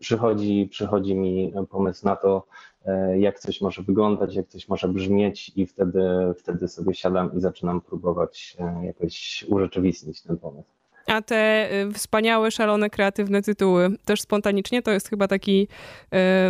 przychodzi, 0.00 0.68
przychodzi 0.70 1.14
mi 1.14 1.52
pomysł 1.70 2.06
na 2.06 2.16
to, 2.16 2.46
e, 2.84 3.18
jak 3.18 3.38
coś 3.38 3.60
może 3.60 3.82
wyglądać, 3.82 4.34
jak 4.34 4.48
coś 4.48 4.68
może 4.68 4.88
brzmieć 4.88 5.52
i 5.56 5.66
wtedy, 5.66 6.02
wtedy 6.38 6.68
sobie 6.68 6.94
siadam 6.94 7.34
i 7.36 7.40
zaczynam 7.40 7.80
próbować 7.80 8.56
e, 8.60 8.86
jakoś 8.86 9.44
urzeczywistnić 9.48 10.22
ten 10.22 10.38
pomysł. 10.38 10.79
A 11.10 11.22
te 11.22 11.68
y, 11.72 11.92
wspaniałe, 11.92 12.50
szalone, 12.50 12.90
kreatywne 12.90 13.42
tytuły 13.42 13.88
też 14.04 14.20
spontanicznie 14.20 14.82
to 14.82 14.90
jest 14.90 15.08
chyba 15.08 15.28
taki, 15.28 15.68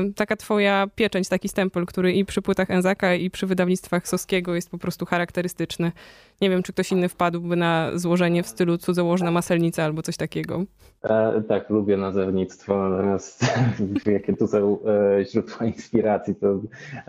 y, 0.08 0.12
taka 0.14 0.36
twoja 0.36 0.86
pieczęć, 0.94 1.28
taki 1.28 1.48
stempel, 1.48 1.86
który 1.86 2.12
i 2.12 2.24
przy 2.24 2.42
płytach 2.42 2.70
Enzaka 2.70 3.14
i 3.14 3.30
przy 3.30 3.46
wydawnictwach 3.46 4.08
Soskiego 4.08 4.54
jest 4.54 4.70
po 4.70 4.78
prostu 4.78 5.06
charakterystyczny. 5.06 5.92
Nie 6.40 6.50
wiem, 6.50 6.62
czy 6.62 6.72
ktoś 6.72 6.92
inny 6.92 7.08
wpadłby 7.08 7.56
na 7.56 7.90
złożenie 7.94 8.42
w 8.42 8.46
stylu 8.46 8.78
cudzołożna 8.78 9.30
maselnica 9.30 9.84
albo 9.84 10.02
coś 10.02 10.16
takiego. 10.16 10.64
E, 11.02 11.42
tak, 11.48 11.70
lubię 11.70 11.96
nazewnictwo, 11.96 12.88
natomiast 12.88 13.44
jakie 14.06 14.36
tu 14.36 14.46
są 14.46 14.78
e, 15.18 15.24
źródła 15.24 15.66
inspiracji, 15.66 16.34
to 16.34 16.60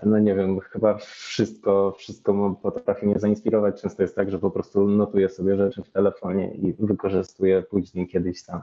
no 0.06 0.20
nie 0.20 0.36
wiem, 0.36 0.60
chyba 0.60 0.98
wszystko, 0.98 1.96
wszystko 1.98 2.56
potrafi 2.62 3.06
mnie 3.06 3.20
zainspirować. 3.20 3.82
Często 3.82 4.02
jest 4.02 4.16
tak, 4.16 4.32
że 4.32 4.40
po 4.40 4.52
prostu 4.52 4.88
notuję 4.88 5.30
sobie 5.30 5.56
rzeczy 5.56 5.84
w 5.84 5.90
telefonie 5.90 6.54
i 6.54 6.74
wykorzystuję 6.80 7.41
później 7.70 8.08
kiedyś 8.08 8.44
tam. 8.44 8.62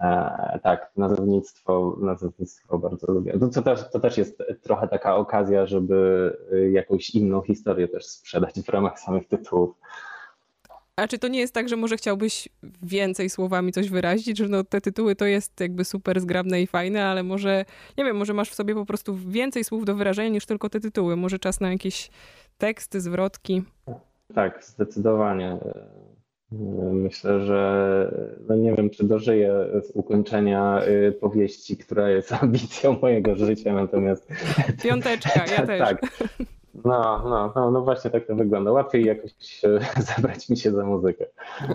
E, 0.00 0.58
tak, 0.62 0.90
nazewnictwo, 0.96 1.96
nazewnictwo 2.00 2.78
bardzo 2.78 3.12
lubię. 3.12 3.38
To, 3.38 3.48
to, 3.48 3.62
też, 3.62 3.90
to 3.90 4.00
też 4.00 4.18
jest 4.18 4.42
trochę 4.62 4.88
taka 4.88 5.16
okazja, 5.16 5.66
żeby 5.66 6.36
jakąś 6.72 7.10
inną 7.10 7.42
historię 7.42 7.88
też 7.88 8.06
sprzedać 8.06 8.60
w 8.60 8.68
ramach 8.68 9.00
samych 9.00 9.28
tytułów. 9.28 9.74
A 10.96 11.08
czy 11.08 11.18
to 11.18 11.28
nie 11.28 11.40
jest 11.40 11.54
tak, 11.54 11.68
że 11.68 11.76
może 11.76 11.96
chciałbyś 11.96 12.48
więcej 12.82 13.30
słowami 13.30 13.72
coś 13.72 13.90
wyrazić, 13.90 14.38
że 14.38 14.48
no 14.48 14.64
te 14.64 14.80
tytuły 14.80 15.16
to 15.16 15.24
jest 15.24 15.60
jakby 15.60 15.84
super 15.84 16.20
zgrabne 16.20 16.62
i 16.62 16.66
fajne, 16.66 17.04
ale 17.06 17.22
może, 17.22 17.64
nie 17.98 18.04
wiem, 18.04 18.16
może 18.16 18.34
masz 18.34 18.50
w 18.50 18.54
sobie 18.54 18.74
po 18.74 18.86
prostu 18.86 19.16
więcej 19.16 19.64
słów 19.64 19.84
do 19.84 19.94
wyrażenia 19.94 20.28
niż 20.28 20.46
tylko 20.46 20.70
te 20.70 20.80
tytuły. 20.80 21.16
Może 21.16 21.38
czas 21.38 21.60
na 21.60 21.72
jakieś 21.72 22.10
teksty, 22.58 23.00
zwrotki. 23.00 23.62
Tak, 24.34 24.64
zdecydowanie. 24.64 25.58
Myślę, 26.92 27.40
że 27.40 28.14
no 28.48 28.56
nie 28.56 28.74
wiem, 28.74 28.90
czy 28.90 29.04
dożyję 29.04 29.66
z 29.82 29.90
ukończenia 29.90 30.80
y, 31.08 31.12
powieści, 31.12 31.76
która 31.76 32.10
jest 32.10 32.32
ambicją 32.42 32.98
mojego 33.02 33.36
życia, 33.36 33.72
natomiast. 33.74 34.28
Piąteczka, 34.82 35.44
ja 35.56 35.66
też. 35.66 35.80
tak. 35.80 36.00
No, 36.84 37.22
no, 37.24 37.52
no, 37.56 37.70
no 37.70 37.82
właśnie 37.82 38.10
tak 38.10 38.26
to 38.26 38.36
wygląda. 38.36 38.72
Łatwiej 38.72 39.04
jakoś 39.04 39.32
e, 39.64 40.02
zabrać 40.16 40.48
mi 40.48 40.56
się 40.56 40.70
za 40.70 40.84
muzykę. 40.84 41.24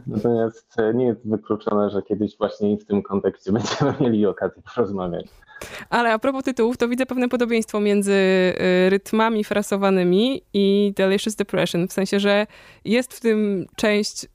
Natomiast 0.08 0.80
e, 0.80 0.94
nie 0.94 1.06
jest 1.06 1.30
wykluczone, 1.30 1.90
że 1.90 2.02
kiedyś 2.02 2.38
właśnie 2.38 2.78
w 2.78 2.86
tym 2.86 3.02
kontekście 3.02 3.52
będziemy 3.52 3.94
mieli 4.00 4.26
okazję 4.26 4.62
porozmawiać. 4.76 5.26
Ale 5.90 6.14
a 6.14 6.20
propos 6.20 6.44
tytułów, 6.44 6.78
to 6.78 6.88
widzę 6.88 7.06
pewne 7.06 7.30
podobieństwo 7.30 7.80
między 7.80 8.14
e, 8.14 8.90
rytmami 8.90 9.44
frasowanymi 9.44 10.42
i 10.54 10.94
Delicious 10.96 11.36
Depression. 11.36 11.88
W 11.88 11.94
sensie, 11.94 12.20
że 12.20 12.48
jest 12.86 13.14
w 13.14 13.20
tym 13.20 13.66
część 13.76 14.28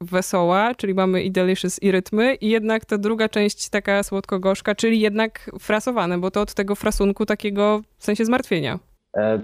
wesoła, 0.00 0.74
czyli 0.74 0.94
mamy 0.94 1.22
i 1.22 1.30
delicious 1.30 1.82
i 1.82 1.90
rytmy 1.90 2.34
i 2.34 2.48
jednak 2.48 2.84
ta 2.84 2.98
druga 2.98 3.28
część 3.28 3.68
taka 3.68 4.02
słodko-gorzka, 4.02 4.74
czyli 4.74 5.00
jednak 5.00 5.50
frasowane, 5.60 6.18
bo 6.18 6.30
to 6.30 6.40
od 6.40 6.54
tego 6.54 6.74
frasunku 6.74 7.26
takiego 7.26 7.80
w 7.98 8.04
sensie 8.04 8.24
zmartwienia. 8.24 8.78
E 9.16 9.40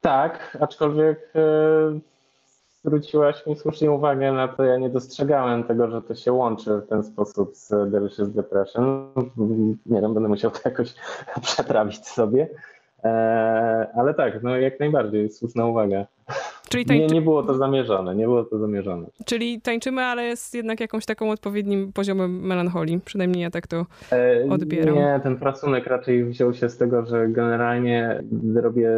tak, 0.00 0.58
aczkolwiek 0.60 1.32
e, 1.34 1.98
zwróciłaś 2.84 3.46
mi 3.46 3.56
słusznie 3.56 3.90
uwagę 3.90 4.32
na 4.32 4.48
to, 4.48 4.64
ja 4.64 4.76
nie 4.76 4.90
dostrzegałem 4.90 5.64
tego, 5.64 5.90
że 5.90 6.02
to 6.02 6.14
się 6.14 6.32
łączy 6.32 6.76
w 6.76 6.88
ten 6.88 7.04
sposób 7.04 7.56
z 7.56 7.90
Delicious 7.90 8.30
Depression. 8.30 9.12
Nie 9.86 10.00
wiem, 10.00 10.14
będę 10.14 10.28
musiał 10.28 10.50
to 10.50 10.58
jakoś 10.64 10.94
przetrawić 11.42 12.06
sobie. 12.06 12.48
E, 13.04 13.88
ale 13.94 14.14
tak, 14.14 14.42
no 14.42 14.56
jak 14.56 14.80
najbardziej, 14.80 15.30
słuszna 15.30 15.66
uwaga. 15.66 16.06
Czyli 16.68 16.84
tańczy... 16.84 17.06
nie, 17.06 17.14
nie 17.14 17.22
było 17.22 17.42
to 17.42 17.54
zamierzone, 17.54 18.14
nie 18.14 18.24
było 18.24 18.44
to 18.44 18.58
zamierzone. 18.58 19.06
Czyli 19.24 19.60
tańczymy, 19.60 20.02
ale 20.02 20.24
jest 20.24 20.54
jednak 20.54 20.80
jakąś 20.80 21.06
taką 21.06 21.30
odpowiednim 21.30 21.92
poziomem 21.92 22.40
melancholii. 22.40 23.00
Przynajmniej 23.04 23.42
ja 23.42 23.50
tak 23.50 23.66
to 23.66 23.86
e, 24.12 24.46
odbieram. 24.50 24.94
Nie, 24.94 25.20
ten 25.22 25.36
pracunek 25.36 25.86
raczej 25.86 26.24
wziął 26.24 26.54
się 26.54 26.68
z 26.68 26.76
tego, 26.76 27.06
że 27.06 27.28
generalnie 27.28 28.22
robię 28.54 28.90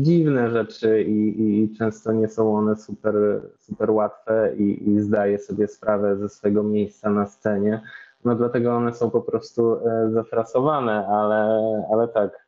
dziwne 0.00 0.50
rzeczy 0.50 1.02
i, 1.02 1.42
i 1.42 1.76
często 1.78 2.12
nie 2.12 2.28
są 2.28 2.56
one 2.56 2.76
super, 2.76 3.14
super 3.58 3.90
łatwe 3.90 4.52
i, 4.58 4.90
i 4.90 5.00
zdaję 5.00 5.38
sobie 5.38 5.68
sprawę 5.68 6.16
ze 6.16 6.28
swojego 6.28 6.62
miejsca 6.62 7.10
na 7.10 7.26
scenie. 7.26 7.80
No 8.24 8.34
dlatego 8.34 8.76
one 8.76 8.94
są 8.94 9.10
po 9.10 9.20
prostu 9.20 9.76
e, 9.88 10.10
zafrasowane, 10.10 11.06
ale, 11.06 11.62
ale 11.92 12.08
tak, 12.08 12.43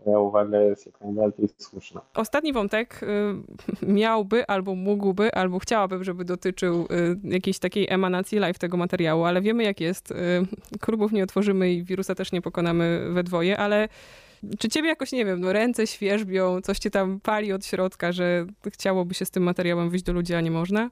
Twoja 0.00 0.18
uwaga 0.18 0.60
jest 0.60 0.86
jak 0.86 1.00
najbardziej 1.00 1.48
słuszna. 1.58 2.00
Ostatni 2.14 2.52
wątek 2.52 3.00
y, 3.02 3.86
miałby, 3.86 4.46
albo 4.46 4.74
mógłby, 4.74 5.34
albo 5.34 5.58
chciałabym, 5.58 6.04
żeby 6.04 6.24
dotyczył 6.24 6.82
y, 6.82 7.18
jakiejś 7.24 7.58
takiej 7.58 7.86
emanacji 7.90 8.38
live 8.38 8.58
tego 8.58 8.76
materiału, 8.76 9.24
ale 9.24 9.42
wiemy 9.42 9.64
jak 9.64 9.80
jest. 9.80 10.10
Y, 10.10 10.14
klubów 10.80 11.12
nie 11.12 11.24
otworzymy 11.24 11.72
i 11.72 11.84
wirusa 11.84 12.14
też 12.14 12.32
nie 12.32 12.42
pokonamy 12.42 13.08
we 13.12 13.22
dwoje, 13.22 13.58
ale 13.58 13.88
czy 14.58 14.68
ciebie 14.68 14.88
jakoś, 14.88 15.12
nie 15.12 15.24
wiem, 15.24 15.40
no 15.40 15.52
ręce 15.52 15.86
świeżbią, 15.86 16.60
coś 16.60 16.78
cię 16.78 16.90
tam 16.90 17.20
pali 17.20 17.52
od 17.52 17.66
środka, 17.66 18.12
że 18.12 18.46
chciałoby 18.66 19.14
się 19.14 19.24
z 19.24 19.30
tym 19.30 19.42
materiałem 19.42 19.90
wyjść 19.90 20.04
do 20.04 20.12
ludzi, 20.12 20.34
a 20.34 20.40
nie 20.40 20.50
można? 20.50 20.90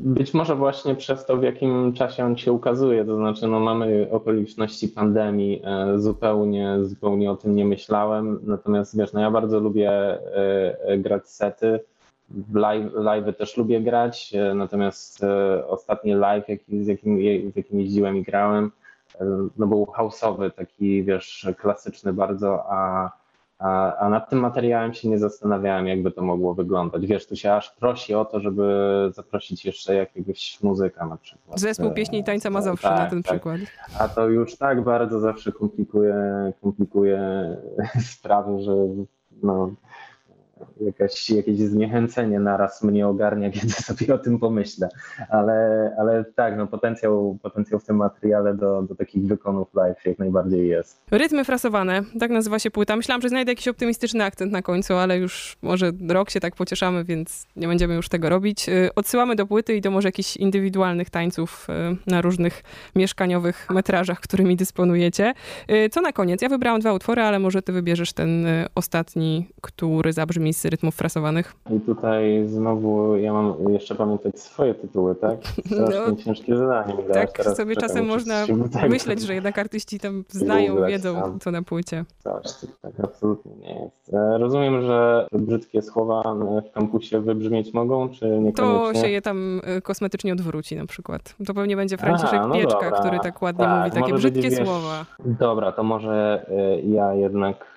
Być 0.00 0.34
może 0.34 0.56
właśnie 0.56 0.94
przez 0.94 1.26
to, 1.26 1.36
w 1.36 1.42
jakim 1.42 1.92
czasie 1.92 2.24
on 2.24 2.36
się 2.36 2.52
ukazuje, 2.52 3.04
to 3.04 3.16
znaczy 3.16 3.46
no, 3.46 3.60
mamy 3.60 4.08
okoliczności 4.10 4.88
pandemii, 4.88 5.62
e, 5.64 5.98
zupełnie, 5.98 6.76
zupełnie 6.82 7.30
o 7.30 7.36
tym 7.36 7.56
nie 7.56 7.64
myślałem, 7.64 8.40
natomiast 8.42 8.98
wiesz, 8.98 9.12
no 9.12 9.20
ja 9.20 9.30
bardzo 9.30 9.60
lubię 9.60 9.90
e, 9.90 10.20
e, 10.82 10.98
grać 10.98 11.28
sety, 11.28 11.80
live, 12.54 12.92
live 12.94 13.36
też 13.36 13.56
lubię 13.56 13.80
grać, 13.80 14.34
natomiast 14.54 15.24
ostatni 15.68 16.14
live, 16.14 16.48
jaki, 16.48 16.84
z, 16.84 16.86
jakim, 16.86 17.18
z 17.52 17.56
jakim 17.56 17.80
jeździłem 17.80 18.16
i 18.16 18.22
grałem, 18.22 18.70
no 19.58 19.66
był 19.66 19.84
house'owy, 19.84 20.50
taki 20.50 21.04
wiesz, 21.04 21.48
klasyczny 21.58 22.12
bardzo, 22.12 22.64
a, 22.68 23.10
a, 23.58 23.96
a 23.96 24.08
nad 24.08 24.30
tym 24.30 24.38
materiałem 24.38 24.94
się 24.94 25.08
nie 25.08 25.18
zastanawiałem, 25.18 25.86
jakby 25.86 26.10
to 26.10 26.22
mogło 26.22 26.54
wyglądać. 26.54 27.06
Wiesz, 27.06 27.26
tu 27.26 27.36
się 27.36 27.52
aż 27.52 27.70
prosi 27.70 28.14
o 28.14 28.24
to, 28.24 28.40
żeby 28.40 28.64
zaprosić 29.14 29.64
jeszcze 29.64 29.94
jakiegoś 29.94 30.58
muzyka 30.62 31.06
na 31.06 31.16
przykład. 31.16 31.60
Zespół 31.60 31.90
pieśni 31.90 32.18
i 32.18 32.24
tańca 32.24 32.50
Mazowsze 32.50 32.88
tak, 32.88 32.98
na 32.98 33.06
ten 33.06 33.22
tak. 33.22 33.32
przykład. 33.32 33.60
A 33.98 34.08
to 34.08 34.28
już 34.28 34.56
tak 34.56 34.84
bardzo 34.84 35.20
zawsze 35.20 35.52
komplikuje, 35.52 36.14
komplikuje 36.62 37.20
sprawy, 38.12 38.62
że 38.62 38.72
no, 39.42 39.70
jakaś, 40.80 41.30
jakieś 41.30 41.58
zniechęcenie 41.58 42.40
naraz 42.40 42.82
mnie 42.82 43.08
ogarnia, 43.08 43.50
kiedy 43.60 43.70
sobie 43.70 44.14
o 44.14 44.18
tym 44.18 44.38
pomyślę. 44.38 44.88
Ale, 45.28 45.90
ale 45.98 46.24
tak, 46.24 46.56
no, 46.56 46.66
potencjał, 46.66 47.38
potencjał 47.42 47.80
w 47.80 47.84
tym 47.84 47.96
materiale 47.96 48.54
do, 48.54 48.82
do 48.82 48.94
takich 48.94 49.26
wykonów 49.26 49.74
live 49.74 50.04
jak 50.04 50.18
najbardziej 50.18 50.68
jest. 50.68 51.02
Rytmy 51.10 51.44
frasowane, 51.44 52.02
tak 52.20 52.30
nazywa 52.30 52.58
się 52.58 52.70
płyta. 52.70 52.96
Myślałam, 52.96 53.22
że 53.22 53.28
znajdę 53.28 53.52
jakiś 53.52 53.68
optymistyczny 53.68 54.24
akcent 54.24 54.52
na 54.52 54.62
końcu, 54.62 54.94
ale 54.94 55.18
już 55.18 55.56
może 55.62 55.92
rok 56.08 56.30
się 56.30 56.40
tak 56.40 56.56
pocieszamy, 56.56 57.04
więc 57.04 57.46
nie 57.56 57.68
będziemy 57.68 57.94
już 57.94 58.08
tego 58.08 58.28
robić. 58.28 58.68
Y, 58.68 58.90
Odsyłamy 58.96 59.36
do 59.36 59.46
płyty 59.46 59.76
i 59.76 59.80
do 59.80 59.90
może 59.90 60.08
jakichś 60.08 60.36
indywidualnych 60.36 61.10
tańców 61.10 61.66
y, 61.70 62.10
na 62.10 62.20
różnych 62.20 62.62
mieszkaniowych 62.96 63.66
metrażach, 63.70 64.20
którymi 64.20 64.56
dysponujecie. 64.56 65.34
Y, 65.70 65.88
Co 65.88 66.00
na 66.00 66.12
koniec? 66.12 66.42
Ja 66.42 66.48
wybrałam 66.48 66.80
dwa 66.80 66.92
utwory, 66.92 67.22
ale 67.22 67.38
może 67.38 67.62
ty 67.62 67.72
wybierzesz 67.72 68.12
ten 68.12 68.46
ostatni, 68.74 69.48
który 69.60 70.12
zabrzmi 70.12 70.43
z 70.52 70.64
rytmów 70.64 70.94
frasowanych. 70.94 71.54
I 71.76 71.80
tutaj 71.80 72.42
znowu 72.46 73.16
ja 73.16 73.32
mam 73.32 73.54
jeszcze 73.72 73.94
pamiętać 73.94 74.40
swoje 74.40 74.74
tytuły, 74.74 75.14
tak? 75.14 75.38
Strasznie 75.66 76.00
No, 76.08 76.16
ciężkie 76.16 76.56
zadanie 76.56 76.94
Tak 77.12 77.32
teraz. 77.32 77.56
sobie 77.56 77.76
czasem 77.76 78.06
można 78.06 78.46
myśleć, 78.88 79.22
że 79.22 79.34
jednak 79.34 79.58
artyści 79.58 79.98
tam 80.00 80.24
znają, 80.28 80.72
Googlać 80.72 80.90
wiedzą, 80.92 81.14
tam. 81.14 81.38
co 81.40 81.50
na 81.50 81.62
płycie. 81.62 82.04
Coś, 82.24 82.42
co 82.52 82.66
tak 82.82 82.92
absolutnie 83.04 83.52
nie 83.56 83.80
jest. 83.84 84.14
E, 84.14 84.38
Rozumiem, 84.38 84.82
że 84.82 85.26
brzydkie 85.32 85.82
słowa 85.82 86.22
e, 86.58 86.62
w 86.62 86.72
kampusie 86.72 87.20
wybrzmieć 87.20 87.72
mogą, 87.74 88.08
czy 88.08 88.20
To 88.20 88.26
niekoniecznie? 88.40 89.00
się 89.00 89.08
je 89.10 89.22
tam 89.22 89.60
y, 89.78 89.82
kosmetycznie 89.82 90.32
odwróci 90.32 90.76
na 90.76 90.86
przykład. 90.86 91.34
To 91.46 91.54
pewnie 91.54 91.76
będzie 91.76 91.96
Franciszek 91.96 92.34
Aha, 92.34 92.46
no 92.48 92.54
Pieczka, 92.54 92.80
dobra. 92.84 92.98
który 93.00 93.18
tak 93.18 93.42
ładnie 93.42 93.64
Tak, 93.64 93.78
mówi 93.84 94.00
takie 94.00 94.14
brzydkie 94.14 94.50
wiesz, 94.50 94.54
słowa. 94.54 95.06
Dobra, 95.24 95.72
to 95.72 95.82
może 95.82 96.46
e, 96.50 96.80
ja 96.80 97.14
jednak 97.14 97.56
e, 97.56 97.73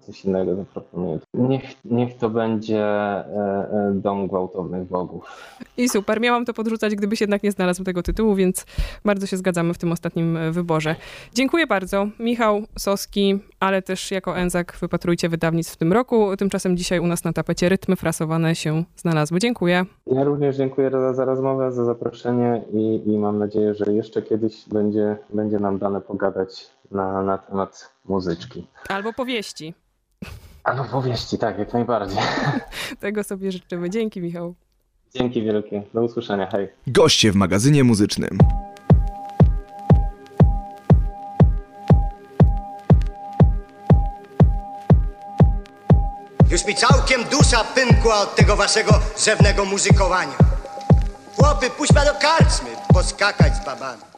coś 0.00 0.24
innego 0.24 0.56
zaproponuję. 0.56 1.18
Niech, 1.34 1.62
niech 1.84 2.16
to 2.18 2.30
będzie 2.30 2.84
e, 2.84 3.24
e, 3.72 3.92
Dom 3.94 4.28
Gwałtownych 4.28 4.88
Bogów. 4.88 5.24
I 5.76 5.88
super, 5.88 6.20
miałam 6.20 6.44
to 6.44 6.54
podrzucać, 6.54 6.94
gdybyś 6.94 7.20
jednak 7.20 7.42
nie 7.42 7.52
znalazł 7.52 7.84
tego 7.84 8.02
tytułu, 8.02 8.34
więc 8.34 8.66
bardzo 9.04 9.26
się 9.26 9.36
zgadzamy 9.36 9.74
w 9.74 9.78
tym 9.78 9.92
ostatnim 9.92 10.36
e, 10.36 10.50
wyborze. 10.50 10.96
Dziękuję 11.34 11.66
bardzo. 11.66 12.06
Michał 12.18 12.62
Soski, 12.78 13.38
ale 13.60 13.82
też 13.82 14.10
jako 14.10 14.36
Enzak 14.36 14.76
wypatrujcie 14.80 15.28
wydawnictw 15.28 15.74
w 15.74 15.76
tym 15.76 15.92
roku. 15.92 16.36
Tymczasem 16.36 16.76
dzisiaj 16.76 17.00
u 17.00 17.06
nas 17.06 17.24
na 17.24 17.32
tapecie 17.32 17.68
rytmy 17.68 17.96
frasowane 17.96 18.54
się 18.54 18.84
znalazły. 18.96 19.38
Dziękuję. 19.38 19.84
Ja 20.06 20.24
również 20.24 20.56
dziękuję 20.56 20.90
za, 20.90 21.14
za 21.14 21.24
rozmowę, 21.24 21.72
za 21.72 21.84
zaproszenie 21.84 22.62
i, 22.72 23.02
i 23.06 23.18
mam 23.18 23.38
nadzieję, 23.38 23.74
że 23.74 23.92
jeszcze 23.92 24.22
kiedyś 24.22 24.68
będzie, 24.68 25.16
będzie 25.34 25.58
nam 25.58 25.78
dane 25.78 26.00
pogadać 26.00 26.70
na, 26.90 27.22
na 27.22 27.38
temat 27.38 27.92
muzyczki. 28.04 28.66
Albo 28.88 29.12
powieści. 29.12 29.74
A 30.64 30.74
no 30.74 30.84
powieści, 30.84 31.38
tak, 31.38 31.58
jak 31.58 31.72
najbardziej. 31.72 32.18
Tego 33.00 33.24
sobie 33.24 33.52
życzymy. 33.52 33.90
Dzięki, 33.90 34.20
Michał. 34.20 34.54
Dzięki 35.14 35.42
wielkie. 35.42 35.82
Do 35.94 36.02
usłyszenia. 36.02 36.46
Hej. 36.46 36.68
Goście 36.86 37.32
w 37.32 37.36
magazynie 37.36 37.84
muzycznym. 37.84 38.38
Już 46.50 46.66
mi 46.66 46.74
całkiem 46.74 47.24
dusza 47.24 47.64
pękła 47.64 48.20
od 48.20 48.36
tego 48.36 48.56
waszego 48.56 48.92
rzewnego 49.24 49.64
muzykowania. 49.64 50.36
Chłopy, 51.36 51.70
puść 51.70 51.92
do 51.92 52.00
karczmy, 52.20 52.70
poskakać 52.94 53.56
z 53.56 53.64
babami. 53.64 54.09